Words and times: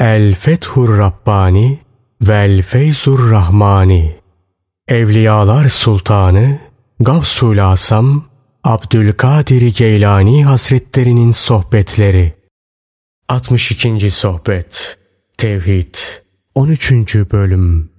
El 0.00 0.34
Fethur 0.34 0.98
Rabbani 0.98 1.78
Vel 2.20 2.62
Feyzur 2.62 3.30
Rahmani 3.30 4.16
Evliyalar 4.88 5.68
Sultanı 5.68 6.58
Gavsul 7.00 7.58
Asam 7.58 8.24
Abdülkadir 8.64 9.74
Geylani 9.76 10.44
Hazretlerinin 10.44 11.32
Sohbetleri 11.32 12.32
62. 13.28 14.10
Sohbet 14.10 14.98
Tevhid 15.38 15.94
13. 16.54 17.14
Bölüm 17.14 17.90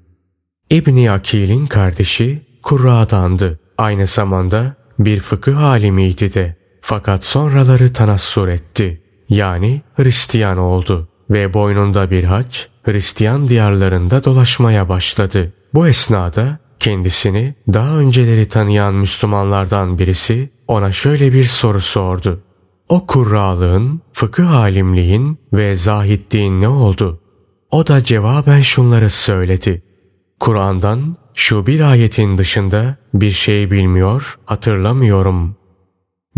İbni 0.70 1.12
Akil'in 1.12 1.68
kardeşi 1.68 2.42
Kurra'dandı. 2.64 3.60
Aynı 3.78 4.08
zamanda 4.08 4.76
bir 5.00 5.20
fıkıh 5.20 5.64
alimiydi 5.64 6.34
de. 6.34 6.56
Fakat 6.82 7.24
sonraları 7.24 7.94
tanassur 7.94 8.48
etti. 8.48 9.02
Yani 9.30 9.82
Hristiyan 9.96 10.58
oldu 10.58 11.09
ve 11.30 11.54
boynunda 11.54 12.12
bir 12.12 12.24
haç 12.24 12.68
Hristiyan 12.84 13.48
diyarlarında 13.48 14.24
dolaşmaya 14.24 14.90
başladı. 14.90 15.54
Bu 15.74 15.88
esnada 15.88 16.60
kendisini 16.80 17.56
daha 17.74 17.98
önceleri 17.98 18.48
tanıyan 18.48 18.96
Müslümanlardan 18.96 20.00
birisi 20.00 20.50
ona 20.68 20.92
şöyle 20.92 21.34
bir 21.34 21.46
soru 21.46 21.82
sordu. 21.82 22.44
O 22.90 23.08
kurralığın, 23.08 24.02
fıkıh 24.14 24.56
alimliğin 24.56 25.40
ve 25.54 25.76
zahitliğin 25.76 26.62
ne 26.62 26.68
oldu? 26.68 27.22
O 27.72 27.88
da 27.88 28.04
cevaben 28.04 28.62
şunları 28.62 29.10
söyledi. 29.10 29.84
Kur'an'dan 30.40 31.18
şu 31.34 31.68
bir 31.68 31.80
ayetin 31.80 32.38
dışında 32.38 32.96
bir 33.14 33.32
şey 33.32 33.72
bilmiyor, 33.72 34.40
hatırlamıyorum. 34.46 35.56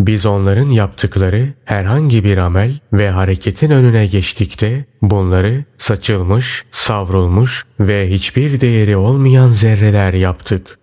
Biz 0.08 0.26
onların 0.26 0.70
yaptıkları 0.70 1.54
herhangi 1.66 2.24
bir 2.24 2.38
amel 2.38 2.80
ve 2.94 3.10
hareketin 3.10 3.72
önüne 3.72 4.08
geçtikte 4.08 4.86
bunları 5.02 5.66
saçılmış, 5.78 6.66
savrulmuş 6.72 7.66
ve 7.80 8.10
hiçbir 8.12 8.62
değeri 8.62 8.98
olmayan 8.98 9.48
zerreler 9.48 10.14
yaptık. 10.14 10.80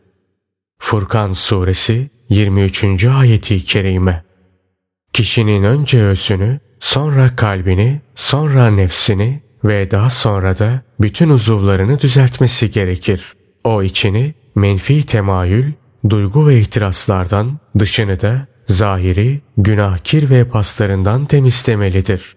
Furkan 0.78 1.32
Suresi 1.32 2.10
23. 2.28 3.04
ayeti 3.04 3.64
kerime 3.64 4.24
Kişinin 5.12 5.62
önce 5.62 6.02
özünü, 6.02 6.60
sonra 6.80 7.36
kalbini, 7.36 8.00
sonra 8.14 8.70
nefsini 8.70 9.42
ve 9.64 9.90
daha 9.90 10.10
sonra 10.10 10.58
da 10.58 10.82
bütün 11.00 11.28
uzuvlarını 11.28 12.00
düzeltmesi 12.00 12.70
gerekir. 12.70 13.34
O 13.64 13.82
içini 13.82 14.34
menfi 14.54 15.06
temayül, 15.06 15.72
duygu 16.10 16.48
ve 16.48 16.58
ihtiraslardan, 16.58 17.58
dışını 17.78 18.20
da 18.20 18.46
zahiri, 18.68 19.40
günahkir 19.56 20.30
ve 20.30 20.44
paslarından 20.44 21.26
temizlemelidir. 21.26 22.36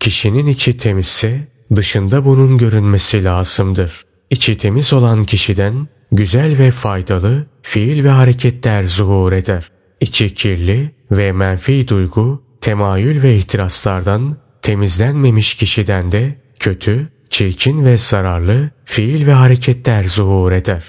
Kişinin 0.00 0.46
içi 0.46 0.76
temizse 0.76 1.48
dışında 1.76 2.24
bunun 2.24 2.58
görünmesi 2.58 3.24
lazımdır. 3.24 4.04
İçi 4.30 4.56
temiz 4.56 4.92
olan 4.92 5.24
kişiden 5.24 5.88
güzel 6.12 6.58
ve 6.58 6.70
faydalı 6.70 7.46
fiil 7.62 8.04
ve 8.04 8.08
hareketler 8.08 8.84
zuhur 8.84 9.32
eder. 9.32 9.70
İçi 10.00 10.34
kirli 10.34 10.90
ve 11.10 11.32
menfi 11.32 11.88
duygu, 11.88 12.42
temayül 12.60 13.22
ve 13.22 13.36
ihtiraslardan 13.36 14.36
temizlenmemiş 14.62 15.54
kişiden 15.54 16.12
de 16.12 16.34
kötü, 16.60 17.08
çirkin 17.30 17.84
ve 17.84 17.98
zararlı 17.98 18.70
fiil 18.84 19.26
ve 19.26 19.32
hareketler 19.32 20.04
zuhur 20.04 20.52
eder. 20.52 20.84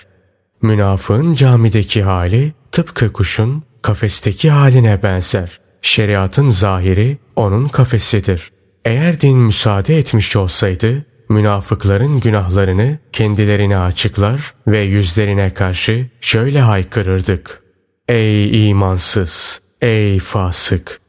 Münafığın 0.62 1.34
camideki 1.34 2.04
hali 2.04 2.54
tıpkı 2.72 3.14
kuşun 3.14 3.64
kafesteki 3.82 4.50
haline 4.50 5.04
benzer. 5.04 5.60
Şeriatın 5.82 6.50
zahiri 6.50 7.18
onun 7.36 7.68
kafesidir. 7.68 8.52
Eğer 8.86 9.22
din 9.22 9.38
müsaade 9.38 9.98
etmiş 9.98 10.36
olsaydı 10.36 11.06
münafıkların 11.30 12.20
günahlarını 12.20 12.98
kendilerine 13.14 13.78
açıklar 13.78 14.54
ve 14.68 14.80
yüzlerine 14.80 15.54
karşı 15.54 16.08
şöyle 16.22 16.62
haykırırdık. 16.62 17.64
Ey 18.08 18.70
imansız, 18.70 19.62
ey 19.82 20.20
fasık! 20.20 21.02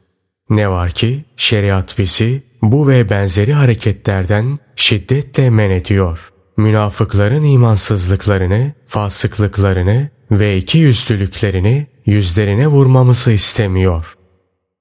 Ne 0.49 0.69
var 0.69 0.91
ki 0.91 1.25
şeriat 1.37 1.97
bizi 1.97 2.43
bu 2.61 2.87
ve 2.87 3.09
benzeri 3.09 3.53
hareketlerden 3.53 4.59
şiddetle 4.75 5.49
men 5.49 5.69
ediyor. 5.69 6.31
Münafıkların 6.57 7.43
imansızlıklarını, 7.43 8.73
fasıklıklarını 8.87 10.09
ve 10.31 10.57
iki 10.57 10.77
yüzlülüklerini 10.77 11.87
yüzlerine 12.05 12.67
vurmamızı 12.67 13.31
istemiyor. 13.31 14.17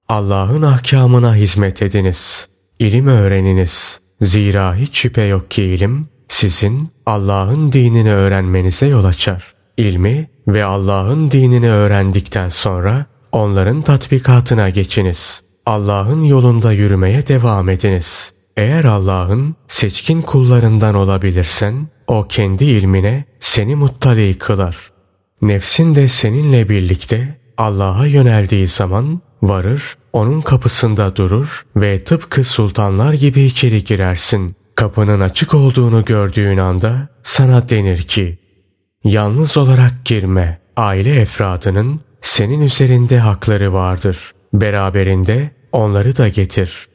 Allah'ın 0.09 0.63
ahkamına 0.63 1.35
hizmet 1.35 1.83
ediniz. 1.83 2.49
İlim 2.79 3.07
öğreniniz. 3.07 4.01
Zira 4.21 4.75
hiç 4.75 4.99
şüphe 4.99 5.23
yok 5.23 5.51
ki 5.51 5.63
ilim 5.63 6.09
sizin 6.29 6.91
Allah'ın 7.07 7.73
dinini 7.73 8.13
öğrenmenize 8.13 8.87
yol 8.87 9.05
açar. 9.05 9.55
İlmi 9.77 10.31
ve 10.49 10.65
Allah'ın 10.65 11.31
dinini 11.31 11.71
öğrendikten 11.71 12.49
sonra 12.49 13.07
onların 13.33 13.83
tatbikatına 13.83 14.71
geçiniz. 14.71 15.43
Allah'ın 15.67 16.23
yolunda 16.23 16.73
yürümeye 16.73 17.27
devam 17.27 17.69
ediniz. 17.69 18.33
Eğer 18.57 18.85
Allah'ın 18.85 19.55
seçkin 19.69 20.23
kullarından 20.23 20.95
olabilirsen 20.95 21.89
o 22.07 22.27
kendi 22.29 22.65
ilmine 22.65 23.25
seni 23.41 23.77
muttali 23.77 24.39
kılar. 24.39 24.90
Nefsin 25.43 25.95
de 25.95 26.09
seninle 26.09 26.69
birlikte 26.69 27.41
Allah'a 27.57 28.07
yöneldiği 28.07 28.69
zaman 28.69 29.21
varır, 29.43 29.97
onun 30.13 30.41
kapısında 30.41 31.17
durur 31.17 31.67
ve 31.77 32.05
tıpkı 32.05 32.45
sultanlar 32.45 33.13
gibi 33.13 33.41
içeri 33.41 33.85
girersin. 33.85 34.57
Kapının 34.75 35.21
açık 35.21 35.55
olduğunu 35.55 36.05
gördüğün 36.05 36.59
anda 36.59 37.09
sana 37.23 37.69
denir 37.69 38.03
ki, 38.03 38.39
yalnız 39.05 39.57
olarak 39.57 39.93
girme, 40.05 40.61
aile 40.77 41.21
efradının 41.21 42.01
senin 42.21 42.61
üzerinde 42.61 43.19
hakları 43.19 43.73
vardır. 43.73 44.33
Beraberinde 44.53 45.51
onları 45.73 46.17
da 46.17 46.29
getir. 46.29 46.89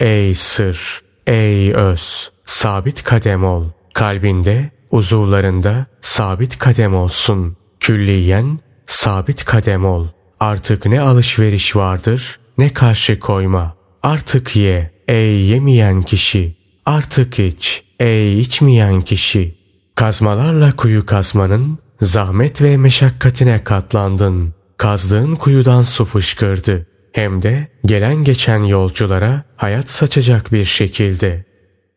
Ey 0.00 0.34
sır, 0.34 1.02
ey 1.26 1.72
öz, 1.72 2.30
sabit 2.44 3.04
kadem 3.04 3.44
ol. 3.44 3.64
Kalbinde, 3.94 4.70
uzuvlarında 4.90 5.86
sabit 6.00 6.58
kadem 6.58 6.94
olsun. 6.94 7.56
Külliyen 7.82 8.58
sabit 8.86 9.44
kadem 9.44 9.84
ol. 9.84 10.06
Artık 10.40 10.86
ne 10.86 11.00
alışveriş 11.00 11.76
vardır 11.76 12.40
ne 12.58 12.72
karşı 12.72 13.20
koyma. 13.20 13.76
Artık 14.02 14.56
ye 14.56 14.90
ey 15.08 15.40
yemeyen 15.40 16.02
kişi. 16.02 16.56
Artık 16.86 17.38
iç 17.38 17.84
ey 18.00 18.40
içmeyen 18.40 19.02
kişi. 19.02 19.54
Kazmalarla 19.94 20.76
kuyu 20.76 21.06
kazmanın 21.06 21.78
zahmet 22.00 22.62
ve 22.62 22.76
meşakkatine 22.76 23.64
katlandın. 23.64 24.54
Kazdığın 24.76 25.34
kuyudan 25.34 25.82
su 25.82 26.04
fışkırdı. 26.04 26.86
Hem 27.12 27.42
de 27.42 27.68
gelen 27.86 28.24
geçen 28.24 28.62
yolculara 28.62 29.44
hayat 29.56 29.90
saçacak 29.90 30.52
bir 30.52 30.64
şekilde. 30.64 31.44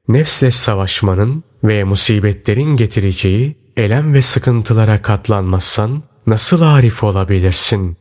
Nefsle 0.08 0.52
savaşmanın 0.52 1.44
ve 1.64 1.84
musibetlerin 1.84 2.76
getireceği 2.78 3.65
elem 3.78 4.14
ve 4.14 4.22
sıkıntılara 4.22 5.02
katlanmazsan 5.02 6.04
nasıl 6.28 6.62
arif 6.62 7.04
olabilirsin? 7.04 7.98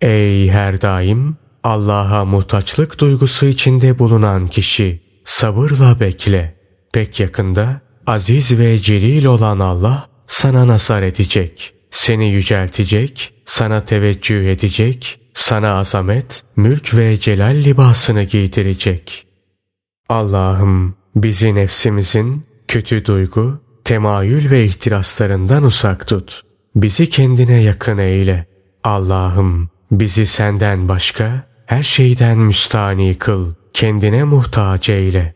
Ey 0.00 0.48
her 0.48 0.80
daim 0.80 1.36
Allah'a 1.64 2.24
muhtaçlık 2.24 3.00
duygusu 3.00 3.46
içinde 3.46 3.98
bulunan 3.98 4.48
kişi 4.48 5.02
sabırla 5.24 6.00
bekle. 6.00 6.58
Pek 6.92 7.20
yakında 7.20 7.80
aziz 8.06 8.58
ve 8.58 8.78
celil 8.78 9.24
olan 9.24 9.58
Allah 9.58 10.08
sana 10.26 10.66
nazar 10.66 11.02
edecek. 11.02 11.74
Seni 11.90 12.30
yüceltecek, 12.30 13.32
sana 13.44 13.84
teveccüh 13.84 14.46
edecek, 14.46 15.20
sana 15.34 15.78
azamet, 15.78 16.44
mülk 16.56 16.94
ve 16.94 17.20
celal 17.20 17.54
libasını 17.54 18.22
giydirecek. 18.22 19.26
Allah'ım 20.08 20.94
bizi 21.16 21.54
nefsimizin 21.54 22.46
kötü 22.68 23.04
duygu, 23.04 23.60
temayül 23.88 24.50
ve 24.50 24.64
ihtiraslarından 24.64 25.62
uzak 25.62 26.06
tut. 26.06 26.42
Bizi 26.76 27.10
kendine 27.10 27.62
yakın 27.62 27.98
eyle. 27.98 28.46
Allah'ım 28.84 29.70
bizi 29.90 30.26
senden 30.26 30.88
başka 30.88 31.42
her 31.66 31.82
şeyden 31.82 32.38
müstani 32.38 33.18
kıl. 33.18 33.54
Kendine 33.72 34.24
muhtaç 34.24 34.88
eyle. 34.88 35.34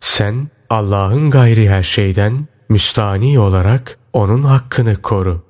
Sen 0.00 0.48
Allah'ın 0.70 1.30
gayri 1.30 1.70
her 1.70 1.82
şeyden 1.82 2.48
müstani 2.68 3.38
olarak 3.38 3.98
onun 4.12 4.42
hakkını 4.42 5.02
koru. 5.02 5.42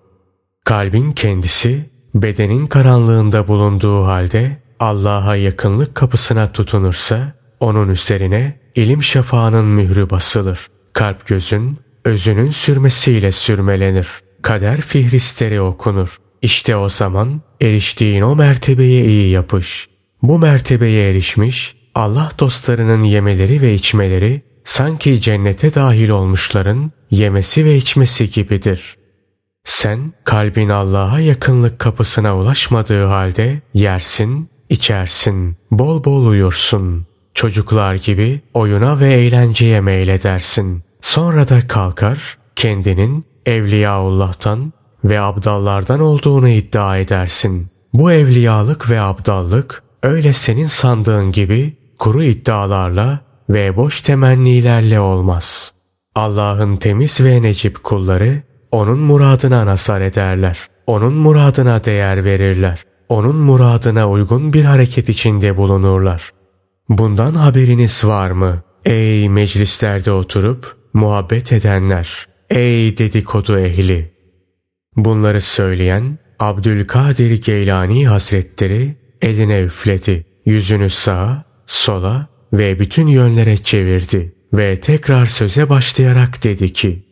Kalbin 0.65 1.13
kendisi 1.13 1.91
bedenin 2.15 2.67
karanlığında 2.67 3.49
bulunduğu 3.49 4.05
halde 4.05 4.63
Allah'a 4.81 5.37
yakınlık 5.37 5.95
kapısına 5.95 6.53
tutunursa 6.53 7.33
onun 7.61 7.89
üzerine 7.89 8.61
ilim 8.75 9.03
şafağının 9.03 9.67
mührü 9.67 10.11
basılır. 10.11 10.69
Kalp 10.93 11.27
gözün 11.27 11.86
özünün 12.07 12.51
sürmesiyle 12.51 13.33
sürmelenir. 13.33 14.09
Kader 14.43 14.81
fihristleri 14.81 15.61
okunur. 15.61 16.17
İşte 16.43 16.77
o 16.77 16.89
zaman 16.89 17.41
eriştiğin 17.61 18.23
o 18.23 18.37
mertebeye 18.37 19.05
iyi 19.05 19.31
yapış. 19.31 19.89
Bu 20.23 20.39
mertebeye 20.39 21.11
erişmiş 21.11 21.77
Allah 21.95 22.31
dostlarının 22.39 23.03
yemeleri 23.03 23.63
ve 23.63 23.75
içmeleri 23.75 24.43
sanki 24.65 25.21
cennete 25.21 25.75
dahil 25.75 26.09
olmuşların 26.09 26.93
yemesi 27.11 27.65
ve 27.65 27.77
içmesi 27.77 28.31
gibidir. 28.31 28.97
Sen 29.65 30.13
kalbin 30.25 30.69
Allah'a 30.69 31.21
yakınlık 31.21 31.79
kapısına 31.79 32.37
ulaşmadığı 32.37 33.05
halde 33.05 33.61
yersin, 33.75 34.49
içersin, 34.69 35.57
bol 35.71 36.05
bol 36.05 36.27
uyursun. 36.27 37.07
Çocuklar 37.35 37.95
gibi 37.95 38.41
oyuna 38.55 39.01
ve 39.01 39.13
eğlenceye 39.13 39.81
meyledersin. 39.81 40.86
Sonra 41.01 41.49
da 41.49 41.69
kalkar, 41.69 42.39
kendinin 42.57 43.25
Evliyaullah'tan 43.47 44.73
ve 45.05 45.21
abdallardan 45.21 46.01
olduğunu 46.01 46.49
iddia 46.49 46.99
edersin. 46.99 47.69
Bu 47.93 48.13
evliyalık 48.13 48.91
ve 48.91 49.01
abdallık 49.01 49.83
öyle 50.03 50.33
senin 50.33 50.67
sandığın 50.67 51.33
gibi 51.33 51.77
kuru 51.99 52.23
iddialarla 52.23 53.21
ve 53.51 53.77
boş 53.77 54.01
temennilerle 54.01 55.01
olmaz. 55.01 55.73
Allah'ın 56.15 56.77
temiz 56.77 57.21
ve 57.21 57.43
necip 57.43 57.85
kulları 57.85 58.43
onun 58.71 58.99
muradına 58.99 59.67
nasar 59.67 60.01
ederler. 60.01 60.59
Onun 60.87 61.13
muradına 61.13 61.85
değer 61.85 62.25
verirler. 62.25 62.83
Onun 63.09 63.37
muradına 63.37 64.11
uygun 64.11 64.53
bir 64.53 64.65
hareket 64.65 65.09
içinde 65.09 65.57
bulunurlar. 65.57 66.31
Bundan 66.89 67.35
haberiniz 67.35 68.05
var 68.05 68.31
mı? 68.31 68.63
Ey 68.85 69.29
meclislerde 69.29 70.13
oturup 70.13 70.77
muhabbet 70.97 71.53
edenler! 71.53 72.27
Ey 72.51 72.99
dedikodu 72.99 73.59
ehli! 73.59 74.11
Bunları 74.97 75.41
söyleyen 75.41 76.19
Abdülkadir 76.39 77.43
Geylani 77.43 78.09
Hazretleri 78.09 78.97
eline 79.23 79.63
üfledi. 79.63 80.27
Yüzünü 80.47 80.91
sağa, 80.91 81.45
sola 81.67 82.27
ve 82.53 82.79
bütün 82.79 83.07
yönlere 83.07 83.57
çevirdi 83.57 84.35
ve 84.53 84.81
tekrar 84.81 85.27
söze 85.27 85.69
başlayarak 85.69 86.45
dedi 86.45 86.73
ki 86.73 87.05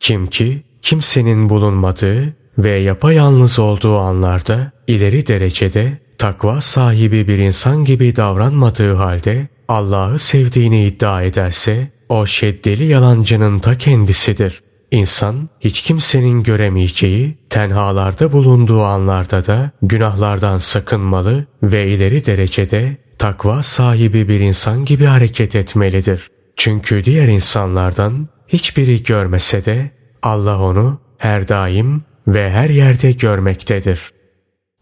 Kim 0.00 0.26
ki 0.26 0.62
kimsenin 0.82 1.48
bulunmadığı 1.48 2.36
ve 2.58 2.70
yapayalnız 2.70 3.58
olduğu 3.58 3.98
anlarda 3.98 4.72
ileri 4.86 5.26
derecede 5.26 5.98
takva 6.18 6.60
sahibi 6.60 7.28
bir 7.28 7.38
insan 7.38 7.84
gibi 7.84 8.16
davranmadığı 8.16 8.94
halde 8.94 9.48
Allah'ı 9.68 10.18
sevdiğini 10.18 10.86
iddia 10.86 11.22
ederse 11.22 11.95
o 12.08 12.26
şeddeli 12.26 12.84
yalancının 12.84 13.58
ta 13.58 13.78
kendisidir. 13.78 14.62
İnsan 14.90 15.48
hiç 15.60 15.80
kimsenin 15.80 16.42
göremeyeceği 16.42 17.38
tenhalarda 17.50 18.32
bulunduğu 18.32 18.82
anlarda 18.82 19.46
da 19.46 19.70
günahlardan 19.82 20.58
sakınmalı 20.58 21.46
ve 21.62 21.88
ileri 21.88 22.26
derecede 22.26 22.96
takva 23.18 23.62
sahibi 23.62 24.28
bir 24.28 24.40
insan 24.40 24.84
gibi 24.84 25.04
hareket 25.04 25.56
etmelidir. 25.56 26.30
Çünkü 26.56 27.04
diğer 27.04 27.28
insanlardan 27.28 28.28
hiçbiri 28.48 29.02
görmese 29.02 29.64
de 29.64 29.90
Allah 30.22 30.60
onu 30.60 31.00
her 31.18 31.48
daim 31.48 32.04
ve 32.28 32.50
her 32.50 32.68
yerde 32.68 33.12
görmektedir. 33.12 34.00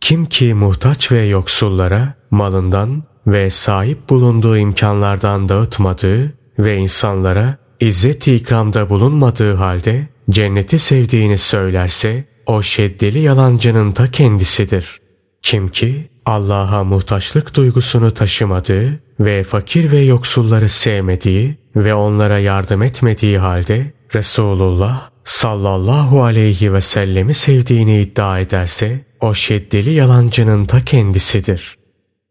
Kim 0.01 0.27
ki 0.27 0.55
muhtaç 0.55 1.13
ve 1.13 1.25
yoksullara 1.25 2.15
malından 2.31 3.03
ve 3.27 3.51
sahip 3.51 4.09
bulunduğu 4.09 4.57
imkanlardan 4.57 5.49
dağıtmadığı 5.49 6.35
ve 6.59 6.77
insanlara 6.77 7.57
izzet-i 7.81 8.35
ikramda 8.35 8.91
bulunmadığı 8.91 9.55
halde 9.55 10.09
cenneti 10.31 10.79
sevdiğini 10.79 11.39
söylerse 11.39 12.25
o 12.47 12.63
şeddeli 12.63 13.19
yalancının 13.19 13.93
ta 13.93 14.11
kendisidir. 14.11 15.01
Kim 15.43 15.69
ki 15.69 16.09
Allah'a 16.27 16.85
muhtaçlık 16.85 17.57
duygusunu 17.57 18.15
taşımadığı 18.15 19.01
ve 19.21 19.45
fakir 19.45 19.93
ve 19.93 19.99
yoksulları 19.99 20.69
sevmediği 20.69 21.59
ve 21.77 21.95
onlara 21.95 22.39
yardım 22.39 22.83
etmediği 22.83 23.39
halde 23.39 23.93
Resulullah 24.15 25.11
sallallahu 25.25 26.23
aleyhi 26.23 26.73
ve 26.73 26.81
sellemi 26.81 27.35
sevdiğini 27.35 28.01
iddia 28.01 28.41
ederse 28.41 29.05
o 29.21 29.35
şeddeli 29.35 29.91
yalancının 29.91 30.67
ta 30.67 30.85
kendisidir. 30.85 31.79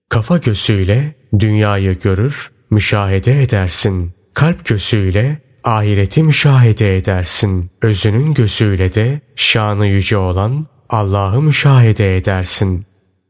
Kafa 0.09 0.37
gözüyle 0.37 1.15
dünyayı 1.39 1.99
görür, 1.99 2.51
müşahede 2.73 3.43
edersin. 3.43 4.11
Kalp 4.33 4.65
gözüyle 4.65 5.41
ahireti 5.63 6.23
müşahede 6.23 6.97
edersin. 6.97 7.71
Özünün 7.81 8.33
gözüyle 8.33 8.93
de 8.93 9.21
şanı 9.35 9.87
yüce 9.87 10.17
olan 10.17 10.67
Allah'ı 10.89 11.41
müşahede 11.41 12.17
edersin. 12.17 12.85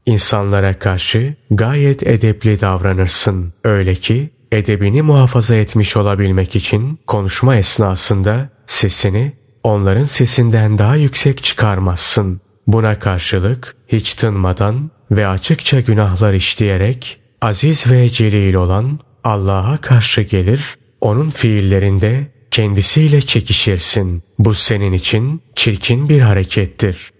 İnsanlara 0.06 0.80
karşı 0.80 1.36
gayet 1.52 2.08
edepli 2.08 2.62
davranırsın. 2.62 3.54
Öyle 3.64 3.96
ki 3.96 4.30
edebini 4.52 5.02
muhafaza 5.02 5.56
etmiş 5.56 5.98
olabilmek 5.98 6.56
için 6.56 7.00
konuşma 7.08 7.56
esnasında 7.56 8.50
sesini 8.68 9.34
onların 9.64 10.04
sesinden 10.04 10.78
daha 10.78 10.96
yüksek 10.96 11.44
çıkarmazsın. 11.44 12.42
Buna 12.68 13.00
karşılık 13.00 13.76
hiç 13.88 14.14
tınmadan 14.14 14.92
ve 15.12 15.28
açıkça 15.28 15.80
günahlar 15.80 16.34
işleyerek 16.34 17.20
aziz 17.42 17.92
ve 17.92 18.10
celil 18.10 18.54
olan 18.54 19.00
Allah'a 19.24 19.78
karşı 19.78 20.22
gelir, 20.22 20.78
onun 21.02 21.30
fiillerinde 21.30 22.28
kendisiyle 22.52 23.22
çekişirsin. 23.22 24.24
Bu 24.40 24.54
senin 24.54 24.94
için 24.94 25.42
çirkin 25.56 26.10
bir 26.10 26.22
harekettir. 26.22 27.12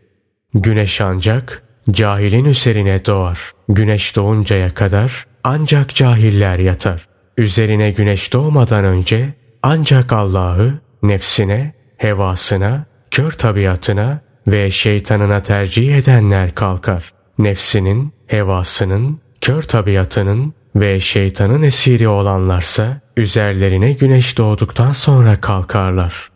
Güneş 0.54 1.02
ancak 1.02 1.64
cahilin 1.92 2.46
üzerine 2.46 3.06
doğar. 3.06 3.52
Güneş 3.70 4.16
doğuncaya 4.16 4.74
kadar 4.74 5.26
ancak 5.44 5.96
cahiller 5.96 6.60
yatar. 6.60 7.08
Üzerine 7.38 7.92
güneş 7.92 8.34
doğmadan 8.34 8.86
önce 8.86 9.34
ancak 9.64 10.14
Allah'ı 10.14 10.80
nefsine, 11.04 11.74
hevasına, 11.98 12.86
kör 13.12 13.32
tabiatına 13.32 14.22
ve 14.48 14.72
şeytanına 14.72 15.42
tercih 15.42 15.98
edenler 15.98 16.56
kalkar. 16.56 17.12
Nefsinin, 17.38 18.14
hevasının, 18.28 19.20
kör 19.42 19.62
tabiatının 19.62 20.54
ve 20.76 21.00
şeytanın 21.00 21.62
esiri 21.62 22.08
olanlarsa 22.08 23.02
üzerlerine 23.18 23.94
güneş 23.94 24.38
doğduktan 24.38 24.92
sonra 24.92 25.42
kalkarlar. 25.42 26.30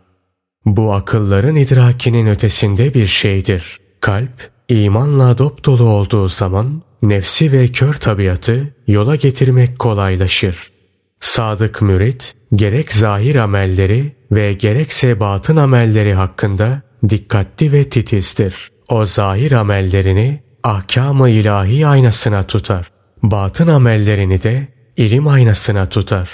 Bu 0.66 0.94
akılların 0.94 1.56
idrakinin 1.56 2.26
ötesinde 2.26 2.94
bir 2.94 3.06
şeydir. 3.06 3.78
Kalp, 4.00 4.50
imanla 4.68 5.38
dop 5.38 5.64
dolu 5.64 5.84
olduğu 5.84 6.28
zaman 6.28 6.82
nefsi 7.02 7.52
ve 7.52 7.68
kör 7.68 7.94
tabiatı 7.94 8.74
yola 8.86 9.16
getirmek 9.16 9.78
kolaylaşır. 9.78 10.72
Sadık 11.20 11.82
mürit 11.82 12.34
gerek 12.54 12.92
zahir 12.92 13.34
amelleri 13.34 14.16
ve 14.32 14.52
gerekse 14.52 15.20
batın 15.20 15.56
amelleri 15.56 16.14
hakkında 16.14 16.82
dikkatli 17.08 17.72
ve 17.72 17.88
titizdir. 17.88 18.70
O 18.88 19.06
zahir 19.06 19.52
amellerini 19.52 20.40
ahkam-ı 20.62 21.30
ilahi 21.30 21.86
aynasına 21.86 22.42
tutar. 22.42 22.97
Batın 23.22 23.68
amellerini 23.68 24.42
de 24.42 24.68
ilim 24.96 25.28
aynasına 25.28 25.88
tutar. 25.88 26.30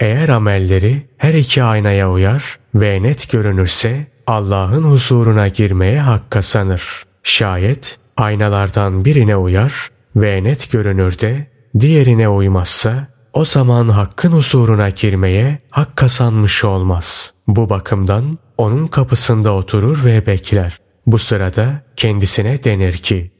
Eğer 0.00 0.28
amelleri 0.28 1.06
her 1.16 1.34
iki 1.34 1.62
aynaya 1.62 2.10
uyar 2.10 2.58
ve 2.74 3.02
net 3.02 3.30
görünürse 3.30 4.06
Allah'ın 4.26 4.84
huzuruna 4.84 5.48
girmeye 5.48 6.00
hak 6.00 6.30
kazanır. 6.30 7.02
Şayet 7.22 7.98
aynalardan 8.16 9.04
birine 9.04 9.36
uyar 9.36 9.88
ve 10.16 10.44
net 10.44 10.70
görünür 10.70 11.18
de 11.18 11.46
diğerine 11.80 12.28
uymazsa 12.28 13.08
o 13.32 13.44
zaman 13.44 13.88
hakkın 13.88 14.32
huzuruna 14.32 14.90
girmeye 14.90 15.58
hak 15.70 15.96
kazanmış 15.96 16.64
olmaz. 16.64 17.32
Bu 17.48 17.70
bakımdan 17.70 18.38
onun 18.58 18.86
kapısında 18.86 19.52
oturur 19.52 20.04
ve 20.04 20.26
bekler. 20.26 20.78
Bu 21.06 21.18
sırada 21.18 21.82
kendisine 21.96 22.64
denir 22.64 22.92
ki 22.92 23.32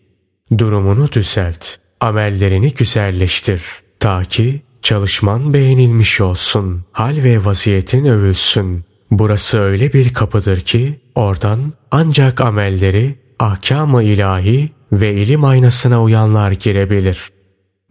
durumunu 0.59 1.13
düzelt, 1.13 1.67
amellerini 2.01 2.75
güzelleştir 2.75 3.63
ta 4.01 4.25
ki 4.25 4.63
çalışman 4.83 5.55
beğenilmiş 5.55 6.21
olsun, 6.21 6.85
hal 6.93 7.17
ve 7.17 7.45
vaziyetin 7.45 8.05
övülsün. 8.05 8.85
Burası 9.11 9.59
öyle 9.59 9.93
bir 9.93 10.15
kapıdır 10.15 10.61
ki 10.61 11.01
oradan 11.15 11.73
ancak 11.91 12.41
amelleri 12.41 13.15
ahkam-ı 13.39 14.03
ilahi 14.03 14.71
ve 14.93 15.15
ilim 15.15 15.45
aynasına 15.45 16.03
uyanlar 16.03 16.51
girebilir. 16.51 17.29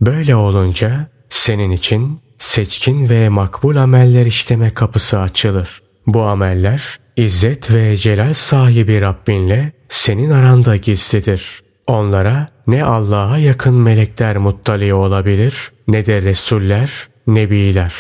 Böyle 0.02 0.36
olunca 0.36 1.10
senin 1.30 1.72
için 1.72 2.20
seçkin 2.40 3.10
ve 3.10 3.30
makbul 3.30 3.76
ameller 3.76 4.26
işleme 4.26 4.70
kapısı 4.70 5.20
açılır. 5.20 5.82
Bu 6.08 6.22
ameller 6.22 7.00
İzzet 7.18 7.74
ve 7.74 7.98
celal 7.98 8.34
sahibi 8.34 9.02
Rabbinle 9.02 9.72
senin 9.90 10.30
aranda 10.30 10.76
gizlidir. 10.76 11.64
Onlara 11.88 12.48
ne 12.68 12.84
Allah'a 12.84 13.38
yakın 13.38 13.76
melekler 13.76 14.38
muttali 14.38 14.94
olabilir 14.94 15.72
ne 15.88 16.06
de 16.06 16.22
Resuller, 16.22 17.08
Nebiler. 17.28 17.94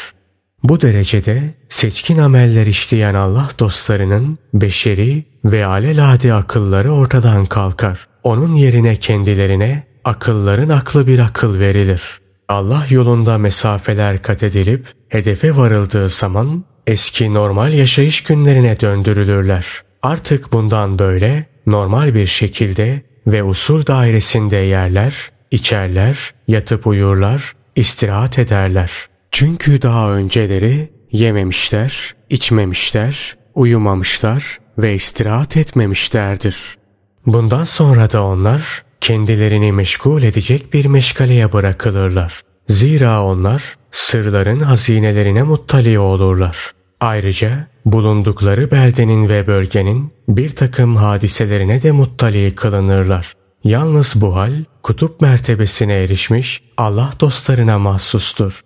Bu 0.63 0.81
derecede 0.81 1.43
seçkin 1.69 2.17
ameller 2.17 2.65
işleyen 2.65 3.13
Allah 3.13 3.49
dostlarının 3.59 4.37
beşeri 4.53 5.23
ve 5.45 5.65
alelade 5.65 6.33
akılları 6.33 6.93
ortadan 6.93 7.45
kalkar. 7.45 8.07
Onun 8.23 8.55
yerine 8.55 8.95
kendilerine 8.95 9.83
akılların 10.05 10.69
aklı 10.69 11.07
bir 11.07 11.19
akıl 11.19 11.59
verilir. 11.59 12.01
Allah 12.49 12.85
yolunda 12.89 13.37
mesafeler 13.37 14.21
kat 14.21 14.43
edilip 14.43 14.87
hedefe 15.09 15.55
varıldığı 15.55 16.09
zaman 16.09 16.63
eski 16.87 17.33
normal 17.33 17.73
yaşayış 17.73 18.23
günlerine 18.23 18.79
döndürülürler. 18.79 19.65
Artık 20.01 20.53
bundan 20.53 20.99
böyle 20.99 21.45
normal 21.65 22.15
bir 22.15 22.27
şekilde 22.27 23.01
ve 23.27 23.43
usul 23.43 23.85
dairesinde 23.85 24.57
yerler, 24.57 25.31
içerler, 25.51 26.33
yatıp 26.47 26.87
uyurlar, 26.87 27.53
istirahat 27.75 28.39
ederler. 28.39 28.91
Çünkü 29.31 29.81
daha 29.81 30.11
önceleri 30.11 30.89
yememişler, 31.11 32.15
içmemişler, 32.29 33.37
uyumamışlar 33.55 34.57
ve 34.77 34.93
istirahat 34.93 35.57
etmemişlerdir. 35.57 36.77
Bundan 37.25 37.63
sonra 37.63 38.11
da 38.11 38.23
onlar 38.23 38.83
kendilerini 39.01 39.71
meşgul 39.71 40.23
edecek 40.23 40.73
bir 40.73 40.85
meşgaleye 40.85 41.53
bırakılırlar. 41.53 42.41
Zira 42.69 43.23
onlar 43.23 43.75
sırların 43.91 44.59
hazinelerine 44.59 45.43
muttali 45.43 45.99
olurlar. 45.99 46.71
Ayrıca 46.99 47.67
bulundukları 47.85 48.71
beldenin 48.71 49.29
ve 49.29 49.47
bölgenin 49.47 50.13
bir 50.27 50.49
takım 50.49 50.95
hadiselerine 50.95 51.81
de 51.81 51.91
muttali 51.91 52.55
kılınırlar. 52.55 53.33
Yalnız 53.63 54.13
bu 54.15 54.35
hal 54.35 54.63
kutup 54.83 55.21
mertebesine 55.21 55.93
erişmiş 55.93 56.63
Allah 56.77 57.11
dostlarına 57.19 57.79
mahsustur. 57.79 58.61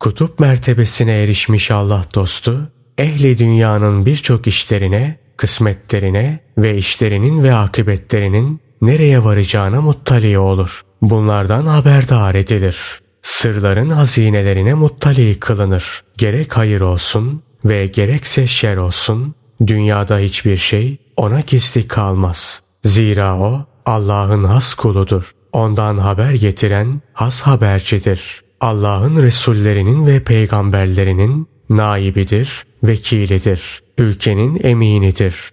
Kutup 0.00 0.40
mertebesine 0.40 1.22
erişmiş 1.22 1.70
Allah 1.70 2.04
dostu, 2.14 2.72
ehli 2.98 3.38
dünyanın 3.38 4.06
birçok 4.06 4.46
işlerine, 4.46 5.18
kısmetlerine 5.36 6.40
ve 6.58 6.76
işlerinin 6.76 7.42
ve 7.42 7.54
akıbetlerinin 7.54 8.60
nereye 8.82 9.24
varacağına 9.24 9.80
muttali 9.80 10.38
olur. 10.38 10.82
Bunlardan 11.02 11.66
haberdar 11.66 12.34
edilir. 12.34 13.00
Sırların 13.22 13.90
hazinelerine 13.90 14.74
muttali 14.74 15.40
kılınır. 15.40 16.02
Gerek 16.18 16.56
hayır 16.56 16.80
olsun 16.80 17.42
ve 17.64 17.86
gerekse 17.86 18.46
şer 18.46 18.76
olsun, 18.76 19.34
dünyada 19.66 20.18
hiçbir 20.18 20.56
şey 20.56 20.96
ona 21.16 21.40
gizli 21.40 21.88
kalmaz. 21.88 22.62
Zira 22.84 23.38
o 23.38 23.66
Allah'ın 23.86 24.44
has 24.44 24.74
kuludur. 24.74 25.32
Ondan 25.52 25.98
haber 25.98 26.32
getiren 26.32 27.00
has 27.12 27.40
habercidir. 27.40 28.42
Allah'ın 28.60 29.22
Resullerinin 29.22 30.06
ve 30.06 30.24
peygamberlerinin 30.24 31.48
naibidir, 31.70 32.66
vekilidir, 32.82 33.82
ülkenin 33.98 34.60
eminidir. 34.64 35.50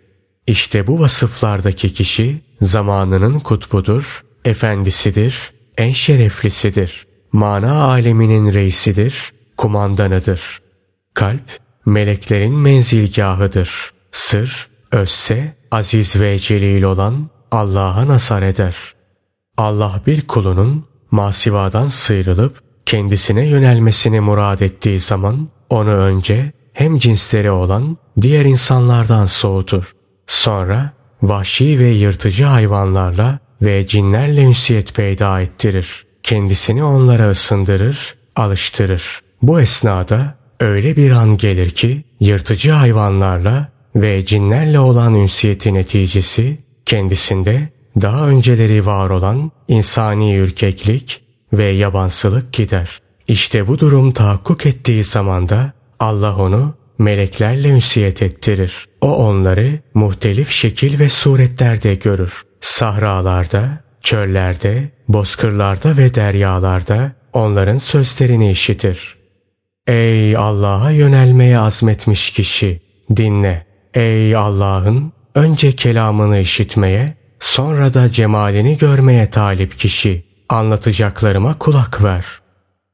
İşte 0.47 0.87
bu 0.87 0.99
vasıflardaki 0.99 1.93
kişi 1.93 2.41
zamanının 2.61 3.39
kutbudur, 3.39 4.23
efendisidir, 4.45 5.53
en 5.77 5.91
şereflisidir. 5.91 7.07
Mana 7.31 7.83
aleminin 7.83 8.53
reisidir, 8.53 9.33
kumandanıdır. 9.57 10.59
Kalp, 11.13 11.64
meleklerin 11.85 12.53
menzilgahıdır. 12.53 13.91
Sır, 14.11 14.67
özse, 14.91 15.55
aziz 15.71 16.21
ve 16.21 16.39
celil 16.39 16.83
olan 16.83 17.29
Allah'a 17.51 18.07
nasar 18.07 18.41
eder. 18.41 18.75
Allah 19.57 20.01
bir 20.07 20.27
kulunun 20.27 20.85
masivadan 21.11 21.87
sıyrılıp 21.87 22.61
kendisine 22.85 23.47
yönelmesini 23.47 24.19
murad 24.19 24.59
ettiği 24.59 24.99
zaman 24.99 25.49
onu 25.69 25.91
önce 25.91 26.51
hem 26.73 26.97
cinsleri 26.97 27.51
olan 27.51 27.97
diğer 28.21 28.45
insanlardan 28.45 29.25
soğutur. 29.25 29.91
Sonra 30.27 30.91
vahşi 31.21 31.79
ve 31.79 31.87
yırtıcı 31.87 32.45
hayvanlarla 32.45 33.39
ve 33.61 33.87
cinlerle 33.87 34.41
ünsiyet 34.41 34.95
peyda 34.95 35.41
ettirir. 35.41 36.05
Kendisini 36.23 36.83
onlara 36.83 37.29
ısındırır, 37.29 38.15
alıştırır. 38.35 39.21
Bu 39.41 39.61
esnada 39.61 40.37
öyle 40.59 40.95
bir 40.95 41.11
an 41.11 41.37
gelir 41.37 41.69
ki 41.69 42.03
yırtıcı 42.19 42.71
hayvanlarla 42.71 43.69
ve 43.95 44.25
cinlerle 44.25 44.79
olan 44.79 45.13
ünsiyeti 45.13 45.73
neticesi 45.73 46.57
kendisinde 46.85 47.69
daha 48.01 48.27
önceleri 48.27 48.85
var 48.85 49.09
olan 49.09 49.51
insani 49.67 50.35
ürkeklik 50.35 51.21
ve 51.53 51.65
yabansılık 51.65 52.53
gider. 52.53 52.99
İşte 53.27 53.67
bu 53.67 53.79
durum 53.79 54.11
tahakkuk 54.11 54.65
ettiği 54.65 55.03
zamanda 55.03 55.73
Allah 55.99 56.35
onu 56.37 56.73
meleklerle 56.97 57.69
ünsiyet 57.69 58.21
ettirir. 58.21 58.85
O 59.01 59.15
onları 59.15 59.79
muhtelif 59.93 60.49
şekil 60.49 60.99
ve 60.99 61.09
suretlerde 61.09 61.95
görür. 61.95 62.43
Sahralarda, 62.61 63.83
çöllerde, 64.01 64.89
bozkırlarda 65.07 65.97
ve 65.97 66.13
deryalarda 66.13 67.11
onların 67.33 67.77
sözlerini 67.77 68.51
işitir. 68.51 69.24
Ey 69.87 70.37
Allah'a 70.37 70.91
yönelmeye 70.91 71.59
azmetmiş 71.59 72.29
kişi, 72.31 72.81
dinle. 73.15 73.65
Ey 73.93 74.35
Allah'ın 74.35 75.11
önce 75.35 75.71
kelamını 75.71 76.39
işitmeye, 76.39 77.17
sonra 77.39 77.93
da 77.93 78.11
cemalini 78.11 78.77
görmeye 78.77 79.29
talip 79.29 79.77
kişi, 79.77 80.25
anlatacaklarıma 80.49 81.57
kulak 81.57 82.03
ver. 82.03 82.25